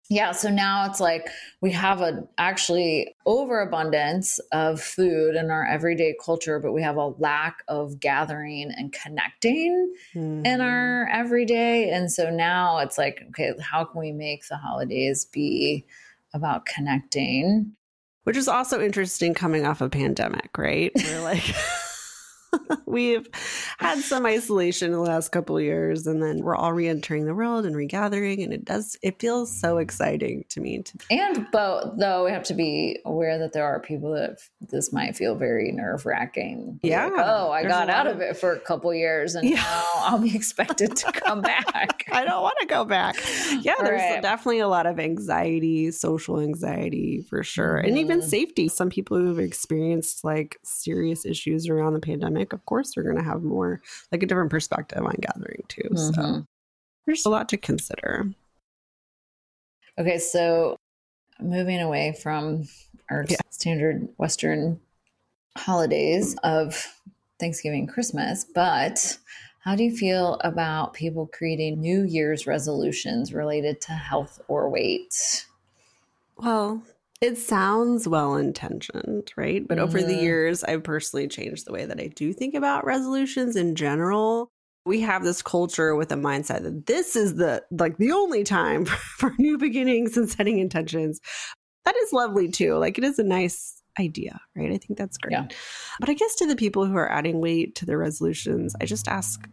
Yeah, 0.08 0.34
so 0.34 0.52
now 0.52 0.86
it's 0.86 1.00
like 1.00 1.28
we 1.62 1.71
have 1.71 2.02
a 2.02 2.28
actually 2.38 3.15
overabundance 3.26 4.38
of 4.52 4.80
food 4.80 5.36
in 5.36 5.50
our 5.50 5.65
everyday 5.65 6.15
culture, 6.24 6.60
but 6.60 6.74
we 6.74 6.84
have 6.84 6.98
a 6.98 7.08
lack 7.17 7.63
of 7.67 8.00
gathering 8.00 8.71
and 8.76 8.93
connecting 8.93 9.93
mm-hmm. 10.13 10.45
in 10.45 10.62
our 10.62 11.08
everyday. 11.12 11.89
And 11.89 12.12
so 12.12 12.30
now 12.30 12.78
it's 12.80 13.00
like, 13.00 13.24
okay, 13.30 13.54
how 13.60 13.84
can 13.84 14.00
we 14.00 14.12
make 14.12 14.48
the 14.48 14.58
holidays 14.58 15.26
be 15.26 15.86
about 16.36 16.67
connecting? 16.67 17.76
Which 18.26 18.38
is 18.38 18.48
also 18.48 18.82
interesting 18.82 19.34
coming 19.34 19.66
off 19.66 19.82
a 19.82 19.90
pandemic, 19.90 20.58
right? 20.58 20.92
We're 20.96 21.22
like 21.22 21.44
We've 22.86 23.28
had 23.78 24.00
some 24.00 24.26
isolation 24.26 24.88
in 24.88 24.94
the 24.94 25.00
last 25.00 25.30
couple 25.30 25.58
of 25.58 25.63
years, 25.63 26.08
and 26.08 26.22
then 26.22 26.39
we're 26.39 26.56
all 26.56 26.74
re-entering 26.74 27.26
the 27.26 27.36
world 27.36 27.65
and 27.65 27.76
regathering, 27.76 28.44
and 28.44 28.54
it 28.54 28.65
does 28.65 28.98
it 29.02 29.20
feels 29.20 29.52
so 29.52 29.78
exciting 29.78 30.46
to 30.50 30.62
me. 30.62 30.82
To- 30.82 30.98
and 31.12 31.48
but 31.52 31.98
though 31.98 32.26
we 32.26 32.32
have 32.32 32.44
to 32.44 32.54
be 32.54 33.00
aware 33.06 33.38
that 33.39 33.54
there 33.54 33.65
are 33.65 33.80
people 33.80 34.12
that 34.13 34.39
this 34.62 34.91
might 34.94 35.15
feel 35.15 35.36
very 35.36 35.72
nerve 35.72 36.06
wracking. 36.06 36.80
Yeah. 36.84 37.06
Like, 37.06 37.26
oh, 37.26 37.52
I 37.52 37.63
got 37.63 37.89
out 37.89 38.08
of, 38.08 38.22
it 38.22 38.38
for 38.38 38.54
a 38.54 38.60
couple 38.60 38.94
years, 38.94 39.36
and 39.36 39.48
yeah. 39.48 39.56
now 39.56 39.84
I'll 39.98 40.20
be 40.20 40.36
expected 40.36 40.96
to 40.96 41.12
come 41.12 41.41
back. 41.41 42.06
I 42.12 42.26
don't 42.26 42.41
want 42.41 42.56
to 42.62 42.68
go 42.68 42.86
back. 42.86 43.15
Yeah, 43.62 43.76
there's 43.82 44.02
right. 44.02 44.22
definitely 44.22 44.60
a 44.60 44.68
lot 44.68 44.86
of 44.86 45.00
anxiety, 45.00 45.91
social 45.91 46.39
anxiety 46.39 47.22
for 47.30 47.44
sure, 47.44 47.78
and 47.78 47.98
even 47.98 48.20
mm-hmm. 48.20 48.30
safety. 48.30 48.68
Some 48.68 48.89
people 48.89 49.18
who've 49.18 49.39
experienced 49.39 50.24
like 50.24 50.58
serious 50.63 51.26
issues 51.26 51.68
around 51.68 51.94
the 51.94 52.00
pandemic 52.00 52.45
pandemic, 52.46 52.54
of 52.54 52.66
course, 52.66 52.94
they're 52.94 53.04
going 53.04 53.18
to 53.18 53.24
have 53.24 53.44
more 53.44 53.82
like 54.12 54.24
a 54.24 54.26
different 54.26 54.52
perspective 54.52 55.04
on 55.04 55.16
gathering 55.20 55.64
too. 55.68 55.90
Mm-hmm. 55.92 56.14
So 56.14 56.46
there's 57.06 57.26
a 57.26 57.30
lot 57.30 57.50
to 57.50 57.58
consider. 57.58 58.30
Okay, 59.98 60.18
so 60.18 60.76
moving 61.40 61.82
away 61.82 62.16
from 62.22 62.68
our 63.10 63.26
yeah. 63.28 63.38
standard 63.50 64.08
Western 64.18 64.80
holidays 65.58 66.36
of 66.44 66.94
Thanksgiving, 67.40 67.88
Christmas, 67.88 68.46
but 68.54 69.18
how 69.60 69.76
do 69.76 69.84
you 69.84 69.96
feel 69.96 70.36
about 70.44 70.94
people 70.94 71.28
creating 71.34 71.82
New 71.82 72.04
Year's 72.04 72.46
resolutions 72.46 73.34
related 73.34 73.82
to 73.82 73.94
health 73.94 74.40
or 74.48 74.70
weight? 74.70 75.46
Well, 76.38 76.84
it 77.21 77.38
sounds 77.38 78.08
well 78.08 78.36
intentioned, 78.36 79.32
right? 79.38 79.65
But 79.65 79.78
mm-hmm. 79.78 79.84
over 79.84 80.01
the 80.01 80.13
mm-hmm. 80.13 80.23
years, 80.23 80.63
I've 80.63 80.84
personally 80.84 81.28
changed 81.28 81.65
the 81.65 81.71
way 81.71 81.86
that 81.86 81.99
I 81.99 82.08
do 82.08 82.34
think 82.34 82.56
about 82.56 82.86
resolutions 82.86 83.56
in 83.56 83.75
general. 83.75 84.49
We 84.86 85.01
have 85.01 85.23
this 85.23 85.41
culture 85.41 85.95
with 85.95 86.12
a 86.12 86.15
mindset 86.15 86.63
that 86.63 86.86
this 86.86 87.15
is 87.15 87.36
the 87.36 87.63
like 87.71 87.97
the 87.97 88.12
only 88.12 88.43
time 88.43 88.86
for, 89.17 89.34
new 89.39 89.58
beginnings 89.58 90.17
and 90.17 90.30
setting 90.30 90.60
intentions. 90.60 91.21
That 91.86 91.95
is 91.95 92.13
lovely 92.13 92.49
too. 92.49 92.75
Like 92.75 92.97
it 92.97 93.04
is 93.04 93.17
a 93.17 93.23
nice 93.23 93.82
idea, 93.99 94.39
right? 94.56 94.71
I 94.71 94.78
think 94.78 94.97
that's 94.97 95.17
great. 95.17 95.32
Yeah. 95.32 95.47
But 95.99 96.10
I 96.10 96.13
guess 96.13 96.36
to 96.36 96.47
the 96.47 96.56
people 96.56 96.86
who 96.86 96.95
are 96.95 97.12
adding 97.12 97.39
weight 97.39 97.75
to 97.75 97.86
their 97.86 97.97
resolutions, 97.97 98.75
I 98.82 98.86
just 98.86 99.08
ask, 99.08 99.47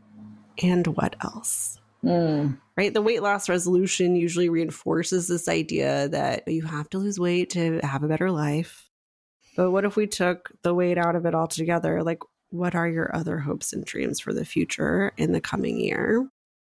and 0.63 0.87
what 0.89 1.15
else? 1.23 1.79
Mm. 2.05 2.59
Right? 2.77 2.93
The 2.93 3.03
weight 3.03 3.23
loss 3.23 3.49
resolution 3.49 4.17
usually 4.17 4.49
reinforces 4.49 5.29
this 5.29 5.49
idea 5.49 6.09
that 6.09 6.49
you 6.49 6.63
have 6.63 6.89
to 6.91 6.99
lose 6.99 7.21
weight 7.21 7.51
to 7.51 7.81
have 7.83 8.03
a 8.03 8.09
better 8.09 8.31
life. 8.31 8.89
But 9.57 9.71
what 9.71 9.85
if 9.85 9.97
we 9.97 10.07
took 10.07 10.51
the 10.63 10.75
weight 10.75 10.99
out 10.99 11.15
of 11.15 11.27
it 11.27 11.35
altogether? 11.35 12.03
Like, 12.03 12.21
what 12.51 12.75
are 12.75 12.89
your 12.89 13.15
other 13.15 13.39
hopes 13.39 13.73
and 13.73 13.85
dreams 13.85 14.21
for 14.21 14.33
the 14.33 14.45
future 14.45 15.13
in 15.17 15.33
the 15.33 15.41
coming 15.41 15.79
year? 15.79 16.29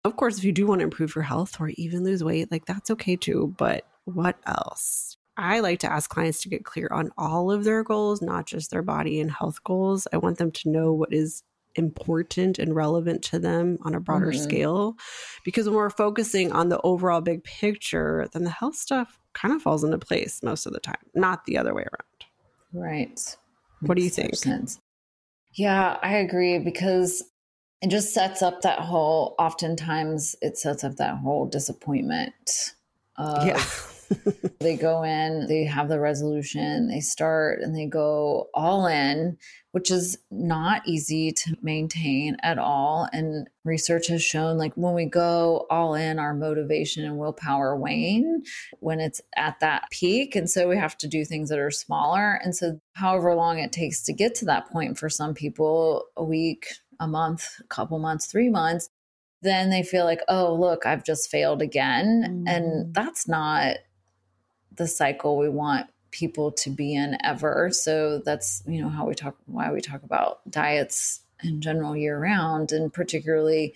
Of 0.05 0.15
course, 0.15 0.37
if 0.37 0.43
you 0.45 0.51
do 0.51 0.65
want 0.65 0.79
to 0.79 0.85
improve 0.85 1.15
your 1.15 1.23
health 1.23 1.59
or 1.59 1.69
even 1.69 2.03
lose 2.03 2.23
weight, 2.23 2.51
like 2.51 2.65
that's 2.65 2.89
okay 2.91 3.15
too. 3.15 3.53
But 3.57 3.85
what 4.05 4.37
else? 4.45 5.17
I 5.35 5.59
like 5.59 5.79
to 5.79 5.91
ask 5.91 6.09
clients 6.09 6.41
to 6.41 6.49
get 6.49 6.65
clear 6.65 6.89
on 6.91 7.11
all 7.17 7.51
of 7.51 7.63
their 7.63 7.83
goals, 7.83 8.21
not 8.21 8.45
just 8.45 8.71
their 8.71 8.81
body 8.81 9.21
and 9.21 9.31
health 9.31 9.63
goals. 9.63 10.07
I 10.11 10.17
want 10.17 10.37
them 10.37 10.51
to 10.51 10.69
know 10.69 10.93
what 10.93 11.13
is 11.13 11.43
important 11.79 12.59
and 12.59 12.75
relevant 12.75 13.23
to 13.23 13.39
them 13.39 13.79
on 13.81 13.95
a 13.95 13.99
broader 13.99 14.27
mm-hmm. 14.27 14.43
scale. 14.43 14.95
Because 15.43 15.65
when 15.65 15.75
we're 15.75 15.89
focusing 15.89 16.51
on 16.51 16.69
the 16.69 16.79
overall 16.81 17.21
big 17.21 17.43
picture, 17.43 18.27
then 18.33 18.43
the 18.43 18.51
health 18.51 18.75
stuff 18.75 19.17
kind 19.33 19.53
of 19.53 19.61
falls 19.61 19.83
into 19.83 19.97
place 19.97 20.43
most 20.43 20.67
of 20.67 20.73
the 20.73 20.79
time, 20.79 21.01
not 21.15 21.45
the 21.45 21.57
other 21.57 21.73
way 21.73 21.83
around. 21.83 22.85
Right. 22.85 23.37
What 23.81 23.97
do 23.97 24.03
you 24.03 24.11
think? 24.11 24.35
Sense. 24.35 24.79
Yeah, 25.55 25.97
I 26.03 26.17
agree 26.17 26.59
because 26.59 27.23
it 27.81 27.89
just 27.89 28.13
sets 28.13 28.43
up 28.43 28.61
that 28.61 28.79
whole, 28.79 29.33
oftentimes, 29.39 30.35
it 30.41 30.57
sets 30.57 30.83
up 30.83 30.97
that 30.97 31.17
whole 31.17 31.47
disappointment. 31.47 32.73
Of, 33.17 33.47
yeah 33.47 33.63
they 34.59 34.75
go 34.75 35.03
in, 35.03 35.47
they 35.47 35.63
have 35.65 35.89
the 35.89 35.99
resolution, 35.99 36.87
they 36.87 36.99
start 36.99 37.61
and 37.61 37.75
they 37.75 37.85
go 37.85 38.49
all 38.53 38.87
in, 38.87 39.37
which 39.71 39.91
is 39.91 40.17
not 40.31 40.81
easy 40.87 41.31
to 41.31 41.55
maintain 41.61 42.37
at 42.41 42.57
all. 42.57 43.07
And 43.13 43.47
research 43.63 44.07
has 44.07 44.23
shown 44.23 44.57
like 44.57 44.73
when 44.73 44.93
we 44.93 45.05
go 45.05 45.67
all 45.69 45.93
in, 45.93 46.19
our 46.19 46.33
motivation 46.33 47.05
and 47.05 47.17
willpower 47.17 47.75
wane 47.75 48.43
when 48.79 48.99
it's 48.99 49.21
at 49.35 49.59
that 49.59 49.83
peak. 49.91 50.35
And 50.35 50.49
so 50.49 50.67
we 50.67 50.77
have 50.77 50.97
to 50.99 51.07
do 51.07 51.23
things 51.23 51.49
that 51.49 51.59
are 51.59 51.71
smaller. 51.71 52.39
And 52.43 52.55
so, 52.55 52.79
however 52.93 53.35
long 53.35 53.59
it 53.59 53.71
takes 53.71 54.03
to 54.03 54.13
get 54.13 54.35
to 54.35 54.45
that 54.45 54.69
point 54.71 54.97
for 54.97 55.09
some 55.09 55.33
people, 55.33 56.05
a 56.17 56.23
week, 56.23 56.67
a 56.99 57.07
month, 57.07 57.47
a 57.59 57.67
couple 57.67 57.97
months, 57.99 58.25
three 58.25 58.49
months, 58.49 58.89
then 59.41 59.69
they 59.69 59.83
feel 59.83 60.05
like, 60.05 60.21
oh, 60.27 60.53
look, 60.53 60.85
I've 60.85 61.03
just 61.03 61.29
failed 61.29 61.61
again. 61.61 62.45
Mm. 62.45 62.49
And 62.49 62.93
that's 62.93 63.27
not 63.27 63.77
the 64.79 64.87
cycle 64.87 65.37
we 65.37 65.49
want 65.49 65.87
people 66.11 66.51
to 66.51 66.69
be 66.71 66.95
in 66.95 67.17
ever. 67.23 67.69
So 67.71 68.19
that's, 68.19 68.63
you 68.65 68.81
know, 68.81 68.89
how 68.89 69.05
we 69.05 69.13
talk, 69.13 69.35
why 69.45 69.71
we 69.71 69.81
talk 69.81 70.01
about 70.01 70.39
diets 70.49 71.21
in 71.43 71.61
general 71.61 71.95
year 71.95 72.19
round 72.19 72.71
and 72.71 72.91
particularly 72.91 73.75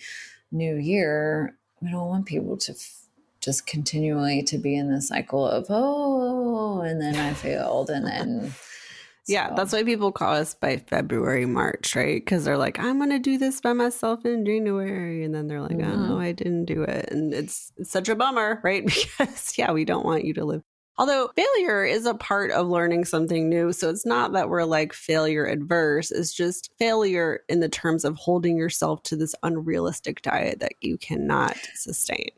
new 0.52 0.76
year. 0.76 1.56
We 1.82 1.92
don't 1.92 2.08
want 2.08 2.26
people 2.26 2.58
to 2.58 2.72
f- 2.72 3.02
just 3.42 3.68
continually 3.68 4.42
to 4.44 4.58
be 4.58 4.76
in 4.76 4.92
the 4.92 5.02
cycle 5.02 5.46
of, 5.46 5.66
oh, 5.70 6.82
and 6.82 7.02
then 7.02 7.16
I 7.16 7.34
failed. 7.34 7.89
And 7.89 8.08
then, 8.08 8.54
yeah, 9.28 9.50
so. 9.50 9.56
that's 9.56 9.74
why 9.74 9.84
people 9.84 10.13
call 10.13 10.34
us 10.34 10.54
by 10.54 10.78
February, 10.78 11.46
March, 11.46 11.96
right? 11.96 12.24
Because 12.24 12.46
they're 12.46 12.58
like, 12.58 12.80
I'm 12.80 12.98
going 12.98 13.10
to 13.10 13.20
do 13.20 13.38
this 13.38 13.60
by 13.60 13.74
myself 13.74 14.26
in 14.26 14.46
January. 14.46 15.26
And 15.26 15.36
then 15.36 15.48
they're 15.48 15.62
like, 15.62 15.78
mm-hmm. 15.78 15.92
oh, 15.92 16.08
no, 16.08 16.20
I 16.20 16.32
didn't 16.32 16.66
do 16.66 16.84
it. 16.84 17.10
And 17.12 17.34
it's, 17.34 17.74
it's 17.76 17.92
such 17.92 18.08
a 18.08 18.16
bummer, 18.16 18.62
right? 18.63 18.86
Because, 19.18 19.58
yeah, 19.58 19.72
we 19.74 19.84
don't 19.84 20.06
want 20.06 20.24
you 20.24 20.34
to 20.36 20.46
live 20.46 20.63
Although 20.98 21.32
failure 21.36 21.84
is 21.84 22.06
a 22.06 22.14
part 22.14 22.52
of 22.52 22.68
learning 22.68 23.06
something 23.06 23.50
new. 23.50 23.74
So 23.74 23.90
it's 23.90 24.06
not 24.06 24.34
that 24.34 24.50
we're 24.50 24.64
like 24.64 24.94
failure 24.94 25.46
adverse, 25.46 26.12
it's 26.12 26.34
just 26.34 26.72
failure 26.78 27.42
in 27.50 27.62
the 27.62 27.70
terms 27.70 28.06
of 28.06 28.16
holding 28.16 28.58
yourself 28.58 29.02
to 29.04 29.16
this 29.16 29.34
unrealistic 29.42 30.22
diet 30.22 30.60
that 30.60 30.74
you 30.82 30.98
cannot 30.98 31.58
sustain. 31.74 32.30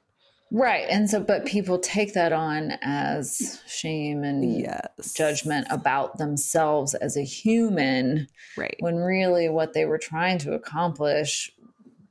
Right. 0.51 0.85
And 0.89 1.09
so, 1.09 1.19
but 1.19 1.45
people 1.45 1.79
take 1.79 2.13
that 2.13 2.31
on 2.31 2.77
as 2.81 3.61
shame 3.67 4.23
and 4.23 4.59
yes. 4.59 5.13
judgment 5.13 5.67
about 5.69 6.17
themselves 6.17 6.93
as 6.93 7.17
a 7.17 7.23
human. 7.23 8.27
Right. 8.55 8.77
When 8.79 8.95
really 8.95 9.49
what 9.49 9.73
they 9.73 9.85
were 9.85 9.97
trying 9.97 10.37
to 10.39 10.53
accomplish 10.53 11.51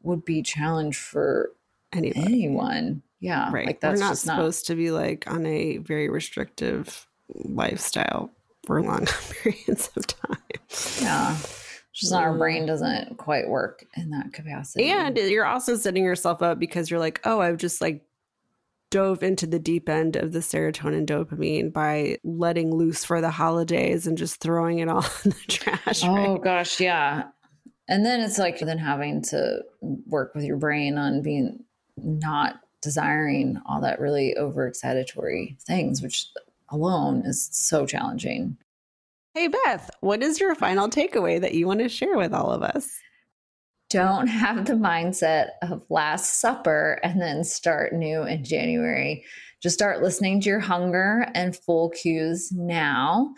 would 0.03 0.25
be 0.25 0.43
challenge 0.43 0.99
for 0.99 1.53
Anybody. 1.93 2.27
anyone. 2.27 3.03
Yeah. 3.25 3.51
Right. 3.51 3.67
Like 3.67 3.81
that's 3.81 3.99
We're 3.99 4.07
not 4.07 4.19
supposed 4.19 4.69
not... 4.69 4.75
to 4.75 4.77
be 4.77 4.91
like 4.91 5.25
on 5.27 5.47
a 5.47 5.79
very 5.79 6.11
restrictive 6.11 7.07
lifestyle 7.33 8.31
for 8.67 8.83
long 8.83 9.07
periods 9.43 9.91
of 9.97 10.07
time. 10.07 10.37
Yeah. 11.01 11.35
Just 11.95 12.13
not 12.13 12.23
our 12.25 12.37
brain 12.37 12.67
doesn't 12.67 13.17
quite 13.17 13.49
work 13.49 13.87
in 13.97 14.11
that 14.11 14.35
capacity. 14.35 14.91
And 14.91 15.17
you're 15.17 15.47
also 15.47 15.77
setting 15.77 16.05
yourself 16.05 16.43
up 16.43 16.59
because 16.59 16.91
you're 16.91 17.01
like, 17.01 17.23
oh, 17.25 17.41
I've 17.41 17.57
just 17.57 17.81
like 17.81 18.05
dove 18.91 19.23
into 19.23 19.47
the 19.47 19.59
deep 19.59 19.89
end 19.89 20.17
of 20.17 20.33
the 20.33 20.41
serotonin 20.41 21.07
dopamine 21.07 21.73
by 21.73 22.19
letting 22.25 22.75
loose 22.75 23.07
for 23.07 23.23
the 23.23 23.31
holidays 23.31 24.07
and 24.07 24.19
just 24.19 24.39
throwing 24.41 24.81
it 24.81 24.89
all 24.89 25.07
in 25.25 25.31
the 25.31 25.37
trash. 25.49 26.05
Oh 26.05 26.33
right? 26.35 26.43
gosh, 26.43 26.79
yeah. 26.79 27.29
And 27.89 28.05
then 28.05 28.21
it's 28.21 28.39
like 28.39 28.59
then 28.59 28.79
having 28.79 29.23
to 29.23 29.63
work 29.81 30.35
with 30.35 30.45
your 30.45 30.59
brain 30.59 30.99
on 30.99 31.23
being 31.23 31.65
not 31.97 32.57
desiring 32.85 33.61
all 33.67 33.81
that 33.81 34.01
really 34.01 34.37
overexcitatory 34.39 35.61
things, 35.63 36.01
which 36.01 36.29
alone 36.69 37.23
is 37.25 37.49
so 37.51 37.87
challenging. 37.87 38.57
Hey, 39.35 39.49
Beth, 39.49 39.91
what 40.01 40.23
is 40.23 40.39
your 40.39 40.55
final 40.55 40.89
takeaway 40.89 41.41
that 41.41 41.55
you 41.55 41.67
want 41.67 41.81
to 41.81 41.89
share 41.89 42.17
with 42.17 42.33
all 42.33 42.53
of 42.53 42.63
us? 42.63 43.01
Don't 43.91 44.29
have 44.29 44.67
the 44.67 44.75
mindset 44.75 45.51
of 45.63 45.85
last 45.91 46.41
supper 46.41 47.01
and 47.03 47.21
then 47.21 47.43
start 47.43 47.93
new 47.93 48.23
in 48.23 48.45
January. 48.45 49.25
Just 49.61 49.75
start 49.75 50.03
listening 50.03 50.41
to 50.41 50.49
your 50.49 50.61
hunger 50.61 51.27
and 51.35 51.57
full 51.57 51.91
cues 51.91 52.53
now. 52.53 53.35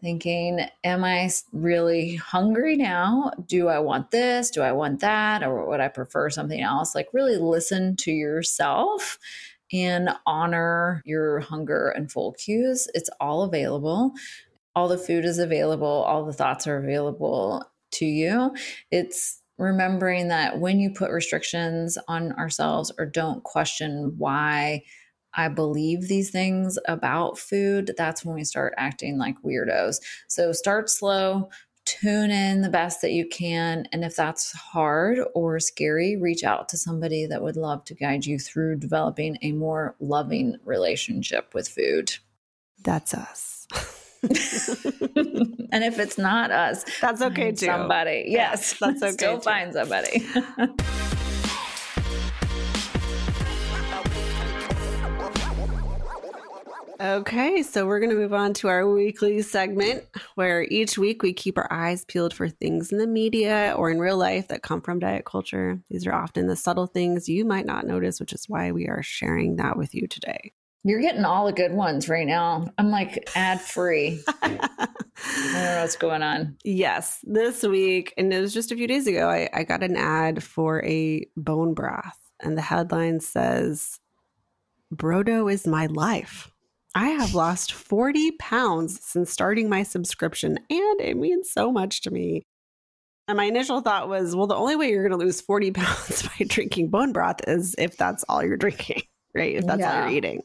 Thinking, 0.00 0.60
am 0.82 1.04
I 1.04 1.30
really 1.52 2.16
hungry 2.16 2.76
now? 2.76 3.32
Do 3.46 3.68
I 3.68 3.80
want 3.80 4.10
this? 4.10 4.50
Do 4.50 4.62
I 4.62 4.72
want 4.72 5.00
that? 5.00 5.42
Or 5.42 5.68
would 5.68 5.80
I 5.80 5.88
prefer 5.88 6.30
something 6.30 6.60
else? 6.60 6.94
Like, 6.94 7.08
really 7.12 7.36
listen 7.36 7.96
to 7.96 8.10
yourself 8.10 9.18
and 9.72 10.10
honor 10.26 11.02
your 11.04 11.40
hunger 11.40 11.90
and 11.90 12.10
full 12.10 12.32
cues. 12.32 12.88
It's 12.94 13.10
all 13.20 13.42
available. 13.42 14.12
All 14.74 14.88
the 14.88 14.98
food 14.98 15.24
is 15.24 15.38
available, 15.38 15.86
all 15.86 16.24
the 16.24 16.32
thoughts 16.32 16.66
are 16.66 16.78
available 16.78 17.64
to 17.92 18.06
you. 18.06 18.54
It's 18.90 19.42
remembering 19.58 20.28
that 20.28 20.58
when 20.58 20.80
you 20.80 20.90
put 20.90 21.10
restrictions 21.10 21.98
on 22.08 22.32
ourselves 22.32 22.90
or 22.98 23.04
don't 23.04 23.42
question 23.42 24.14
why 24.16 24.82
I 25.34 25.48
believe 25.48 26.08
these 26.08 26.30
things 26.30 26.78
about 26.86 27.38
food, 27.38 27.92
that's 27.96 28.24
when 28.24 28.34
we 28.34 28.44
start 28.44 28.74
acting 28.76 29.18
like 29.18 29.42
weirdos. 29.42 29.96
So 30.28 30.52
start 30.52 30.90
slow, 30.90 31.50
tune 31.84 32.30
in 32.30 32.62
the 32.62 32.68
best 32.68 33.00
that 33.02 33.12
you 33.12 33.26
can. 33.28 33.86
And 33.92 34.04
if 34.04 34.16
that's 34.16 34.52
hard 34.52 35.18
or 35.34 35.58
scary, 35.60 36.16
reach 36.16 36.44
out 36.44 36.68
to 36.70 36.76
somebody 36.76 37.26
that 37.26 37.42
would 37.42 37.56
love 37.56 37.84
to 37.86 37.94
guide 37.94 38.26
you 38.26 38.38
through 38.38 38.76
developing 38.76 39.38
a 39.42 39.52
more 39.52 39.96
loving 40.00 40.56
relationship 40.64 41.54
with 41.54 41.68
food. 41.68 42.12
That's 42.82 43.14
us. 43.14 43.66
and 44.22 45.82
if 45.82 45.98
it's 45.98 46.18
not 46.18 46.50
us, 46.50 46.84
That's 47.00 47.22
okay 47.22 47.52
too. 47.52 47.66
Somebody, 47.66 48.26
yes, 48.28 48.74
that's 48.78 49.02
okay 49.02 49.12
Still 49.12 49.36
too. 49.38 49.42
find 49.42 49.72
somebody. 49.72 50.26
Okay, 57.00 57.62
so 57.62 57.86
we're 57.86 57.98
going 57.98 58.10
to 58.10 58.16
move 58.16 58.34
on 58.34 58.52
to 58.54 58.68
our 58.68 58.86
weekly 58.86 59.40
segment 59.40 60.04
where 60.34 60.64
each 60.64 60.98
week 60.98 61.22
we 61.22 61.32
keep 61.32 61.56
our 61.56 61.66
eyes 61.72 62.04
peeled 62.04 62.34
for 62.34 62.46
things 62.46 62.92
in 62.92 62.98
the 62.98 63.06
media 63.06 63.72
or 63.78 63.90
in 63.90 63.98
real 63.98 64.18
life 64.18 64.48
that 64.48 64.62
come 64.62 64.82
from 64.82 64.98
diet 64.98 65.24
culture. 65.24 65.80
These 65.88 66.06
are 66.06 66.12
often 66.12 66.46
the 66.46 66.56
subtle 66.56 66.86
things 66.86 67.26
you 67.26 67.46
might 67.46 67.64
not 67.64 67.86
notice, 67.86 68.20
which 68.20 68.34
is 68.34 68.50
why 68.50 68.72
we 68.72 68.86
are 68.86 69.02
sharing 69.02 69.56
that 69.56 69.78
with 69.78 69.94
you 69.94 70.08
today. 70.08 70.52
You're 70.84 71.00
getting 71.00 71.24
all 71.24 71.46
the 71.46 71.54
good 71.54 71.72
ones 71.72 72.06
right 72.06 72.26
now. 72.26 72.66
I'm 72.76 72.90
like 72.90 73.30
ad 73.34 73.62
free. 73.62 74.22
I 74.42 74.48
don't 74.48 75.54
know 75.54 75.80
what's 75.80 75.96
going 75.96 76.22
on. 76.22 76.58
yes, 76.64 77.20
this 77.22 77.62
week, 77.62 78.12
and 78.18 78.30
it 78.30 78.42
was 78.42 78.52
just 78.52 78.72
a 78.72 78.76
few 78.76 78.86
days 78.86 79.06
ago, 79.06 79.30
I, 79.30 79.48
I 79.54 79.62
got 79.62 79.82
an 79.82 79.96
ad 79.96 80.42
for 80.42 80.84
a 80.84 81.24
bone 81.34 81.72
broth, 81.72 82.18
and 82.40 82.58
the 82.58 82.62
headline 82.62 83.20
says, 83.20 84.00
Brodo 84.94 85.50
is 85.50 85.66
my 85.66 85.86
life. 85.86 86.50
I 86.94 87.10
have 87.10 87.34
lost 87.34 87.72
40 87.72 88.32
pounds 88.32 89.00
since 89.04 89.30
starting 89.30 89.68
my 89.68 89.82
subscription, 89.82 90.58
and 90.68 91.00
it 91.00 91.16
means 91.16 91.50
so 91.52 91.70
much 91.70 92.02
to 92.02 92.10
me. 92.10 92.42
And 93.28 93.36
my 93.36 93.44
initial 93.44 93.80
thought 93.80 94.08
was, 94.08 94.34
well, 94.34 94.48
the 94.48 94.56
only 94.56 94.74
way 94.74 94.90
you're 94.90 95.06
going 95.06 95.18
to 95.18 95.24
lose 95.24 95.40
40 95.40 95.70
pounds 95.72 96.22
by 96.22 96.44
drinking 96.46 96.88
bone 96.88 97.12
broth 97.12 97.46
is 97.46 97.76
if 97.78 97.96
that's 97.96 98.24
all 98.28 98.44
you're 98.44 98.56
drinking, 98.56 99.02
right? 99.34 99.54
If 99.54 99.66
that's 99.66 99.82
all 99.82 100.02
you're 100.02 100.16
eating. 100.16 100.42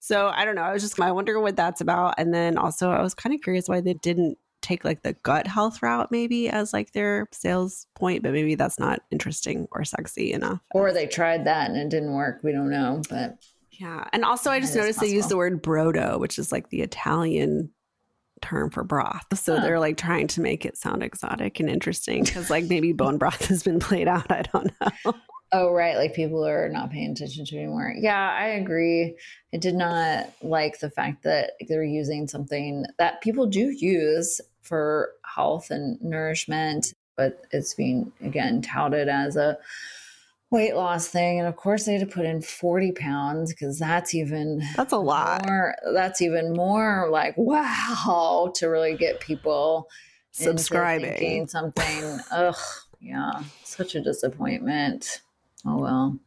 So 0.00 0.28
I 0.28 0.44
don't 0.44 0.54
know. 0.54 0.62
I 0.62 0.72
was 0.72 0.82
just, 0.82 1.00
I 1.00 1.12
wonder 1.12 1.40
what 1.40 1.56
that's 1.56 1.80
about. 1.80 2.14
And 2.18 2.32
then 2.32 2.58
also, 2.58 2.90
I 2.90 3.02
was 3.02 3.14
kind 3.14 3.34
of 3.34 3.40
curious 3.40 3.68
why 3.68 3.80
they 3.80 3.94
didn't 3.94 4.38
take 4.62 4.84
like 4.84 5.02
the 5.02 5.14
gut 5.22 5.46
health 5.46 5.82
route 5.82 6.10
maybe 6.10 6.50
as 6.50 6.72
like 6.72 6.92
their 6.92 7.26
sales 7.32 7.86
point, 7.94 8.22
but 8.22 8.32
maybe 8.32 8.54
that's 8.54 8.78
not 8.78 9.00
interesting 9.10 9.66
or 9.72 9.84
sexy 9.84 10.32
enough. 10.32 10.60
Or 10.72 10.92
they 10.92 11.06
tried 11.06 11.46
that 11.46 11.70
and 11.70 11.78
it 11.78 11.88
didn't 11.88 12.12
work. 12.12 12.40
We 12.42 12.52
don't 12.52 12.70
know. 12.70 13.00
But 13.08 13.38
Yeah. 13.80 14.04
And 14.12 14.24
also, 14.26 14.50
I 14.50 14.60
just 14.60 14.76
noticed 14.76 15.00
they 15.00 15.06
use 15.06 15.28
the 15.28 15.38
word 15.38 15.62
brodo, 15.62 16.20
which 16.20 16.38
is 16.38 16.52
like 16.52 16.68
the 16.68 16.82
Italian 16.82 17.70
term 18.42 18.70
for 18.70 18.84
broth. 18.84 19.26
So 19.38 19.56
Huh. 19.56 19.62
they're 19.62 19.80
like 19.80 19.96
trying 19.96 20.26
to 20.28 20.40
make 20.42 20.66
it 20.66 20.76
sound 20.76 21.02
exotic 21.02 21.60
and 21.60 21.68
interesting 21.70 22.24
because 22.24 22.50
like 22.50 22.64
maybe 22.64 22.92
bone 22.92 23.16
broth 23.16 23.46
has 23.46 23.62
been 23.62 23.80
played 23.80 24.06
out. 24.06 24.30
I 24.30 24.42
don't 24.42 24.70
know. 24.80 25.14
oh, 25.52 25.72
right. 25.72 25.96
Like 25.96 26.14
people 26.14 26.46
are 26.46 26.68
not 26.68 26.90
paying 26.90 27.12
attention 27.12 27.46
to 27.46 27.56
it 27.56 27.58
anymore. 27.58 27.94
Yeah, 27.96 28.36
I 28.38 28.48
agree. 28.48 29.16
I 29.54 29.56
did 29.56 29.74
not 29.74 30.30
like 30.42 30.78
the 30.80 30.90
fact 30.90 31.22
that 31.22 31.52
they're 31.66 31.82
using 31.82 32.28
something 32.28 32.84
that 32.98 33.22
people 33.22 33.46
do 33.46 33.70
use 33.70 34.42
for 34.62 35.12
health 35.24 35.70
and 35.70 36.00
nourishment, 36.02 36.92
but 37.16 37.42
it's 37.50 37.72
being, 37.74 38.12
again, 38.20 38.60
touted 38.62 39.08
as 39.08 39.36
a 39.36 39.56
weight 40.50 40.74
loss 40.74 41.06
thing. 41.08 41.38
And 41.38 41.48
of 41.48 41.56
course, 41.56 41.84
they 41.84 41.92
had 41.92 42.00
to 42.00 42.12
put 42.12 42.26
in 42.26 42.42
40 42.42 42.92
pounds 42.92 43.52
because 43.52 43.78
that's 43.78 44.14
even 44.14 44.62
That's 44.76 44.92
a 44.92 44.98
lot. 44.98 45.46
more 45.46 45.74
that's 45.94 46.20
even 46.20 46.52
more 46.52 47.08
like 47.10 47.34
wow 47.36 48.52
to 48.56 48.66
really 48.66 48.96
get 48.96 49.20
people 49.20 49.88
Subscribing. 50.32 51.48
something 51.48 52.18
ugh 52.30 52.54
yeah 53.00 53.32
such 53.64 53.94
a 53.94 54.00
disappointment 54.00 55.22
oh 55.66 55.78
well 55.78 56.18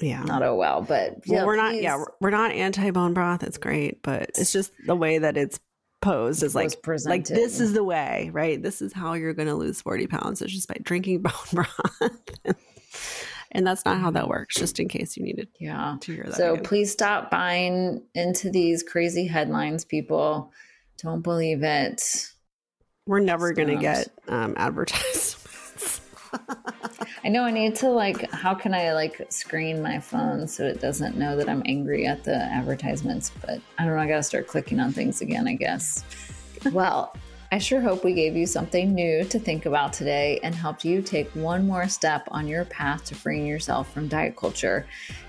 Yeah. 0.00 0.22
not 0.24 0.42
oh 0.42 0.54
well 0.56 0.82
but 0.82 1.14
Well, 1.26 1.38
yeah, 1.40 1.44
we're 1.44 1.56
not, 1.56 1.74
yeah, 1.74 2.04
we're, 2.20 2.30
not 2.30 2.52
anti 2.52 2.90
bone 2.90 3.14
broth. 3.14 3.42
It's 3.42 3.58
great, 3.58 4.02
but 4.02 4.30
it's 4.36 4.52
just 4.52 4.72
the 4.86 4.94
way 4.96 5.18
that 5.18 5.36
it's 5.36 5.58
posed 6.00 6.42
is 6.42 6.54
like, 6.54 6.70
Was 6.86 7.04
like 7.06 7.24
this 7.24 7.58
is 7.60 7.72
the 7.72 7.82
way, 7.84 8.30
right? 8.32 8.62
This 8.62 8.80
is 8.82 8.92
how 8.92 9.14
you're 9.14 9.34
going 9.34 9.48
to 9.48 9.54
lose 9.56 9.80
40 9.82 10.06
pounds. 10.06 10.40
It's 10.42 10.52
just 10.52 10.68
by 10.68 10.76
drinking 10.82 11.22
bone 11.22 11.32
broth. 11.52 12.56
And 13.52 13.66
that's 13.66 13.84
not 13.84 14.00
how 14.00 14.10
that 14.10 14.28
works, 14.28 14.54
just 14.54 14.78
in 14.78 14.88
case 14.88 15.16
you 15.16 15.24
needed 15.24 15.48
yeah 15.58 15.96
to 16.00 16.14
hear 16.14 16.24
that. 16.24 16.34
so 16.34 16.52
again. 16.52 16.64
please 16.64 16.92
stop 16.92 17.30
buying 17.30 18.02
into 18.14 18.50
these 18.50 18.82
crazy 18.82 19.26
headlines 19.26 19.84
people 19.84 20.52
don't 20.98 21.22
believe 21.22 21.62
it 21.62 22.30
we're 23.08 23.20
never 23.20 23.52
going 23.54 23.68
to 23.68 23.76
get 23.76 24.08
um, 24.28 24.52
advertisements. 24.58 26.02
I 27.24 27.28
know 27.30 27.42
I 27.42 27.50
need 27.50 27.74
to 27.76 27.88
like 27.88 28.30
how 28.32 28.54
can 28.54 28.74
I 28.74 28.92
like 28.92 29.26
screen 29.30 29.82
my 29.82 29.98
phone 29.98 30.46
so 30.46 30.64
it 30.64 30.78
doesn't 30.78 31.16
know 31.16 31.34
that 31.36 31.48
I'm 31.48 31.62
angry 31.64 32.06
at 32.06 32.22
the 32.22 32.36
advertisements, 32.36 33.32
but 33.40 33.62
I 33.78 33.86
don't 33.86 33.96
know, 33.96 34.02
I 34.02 34.06
got 34.06 34.16
to 34.16 34.22
start 34.22 34.46
clicking 34.46 34.78
on 34.78 34.92
things 34.92 35.22
again, 35.22 35.48
I 35.48 35.54
guess. 35.54 36.04
well, 36.70 37.16
I 37.50 37.58
sure 37.58 37.80
hope 37.80 38.04
we 38.04 38.12
gave 38.12 38.36
you 38.36 38.46
something 38.46 38.94
new 38.94 39.24
to 39.24 39.38
think 39.38 39.64
about 39.64 39.94
today 39.94 40.38
and 40.42 40.54
helped 40.54 40.84
you 40.84 41.00
take 41.00 41.30
one 41.34 41.66
more 41.66 41.88
step 41.88 42.28
on 42.30 42.46
your 42.46 42.66
path 42.66 43.04
to 43.06 43.14
freeing 43.14 43.46
yourself 43.46 43.92
from 43.92 44.06
diet 44.06 44.36
culture. 44.36 44.86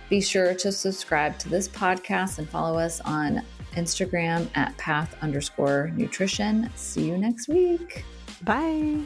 Be 0.10 0.20
sure 0.20 0.54
to 0.56 0.72
subscribe 0.72 1.40
to 1.40 1.50
this 1.50 1.70
podcast 1.70 2.40
and 2.40 2.50
follow 2.50 2.78
us 2.78 3.00
on 3.02 3.42
Instagram 3.76 4.50
at 4.56 4.76
path 4.78 5.16
underscore 5.22 5.92
nutrition. 5.96 6.70
See 6.76 7.06
you 7.06 7.18
next 7.18 7.48
week. 7.48 8.04
Bye. 8.44 9.06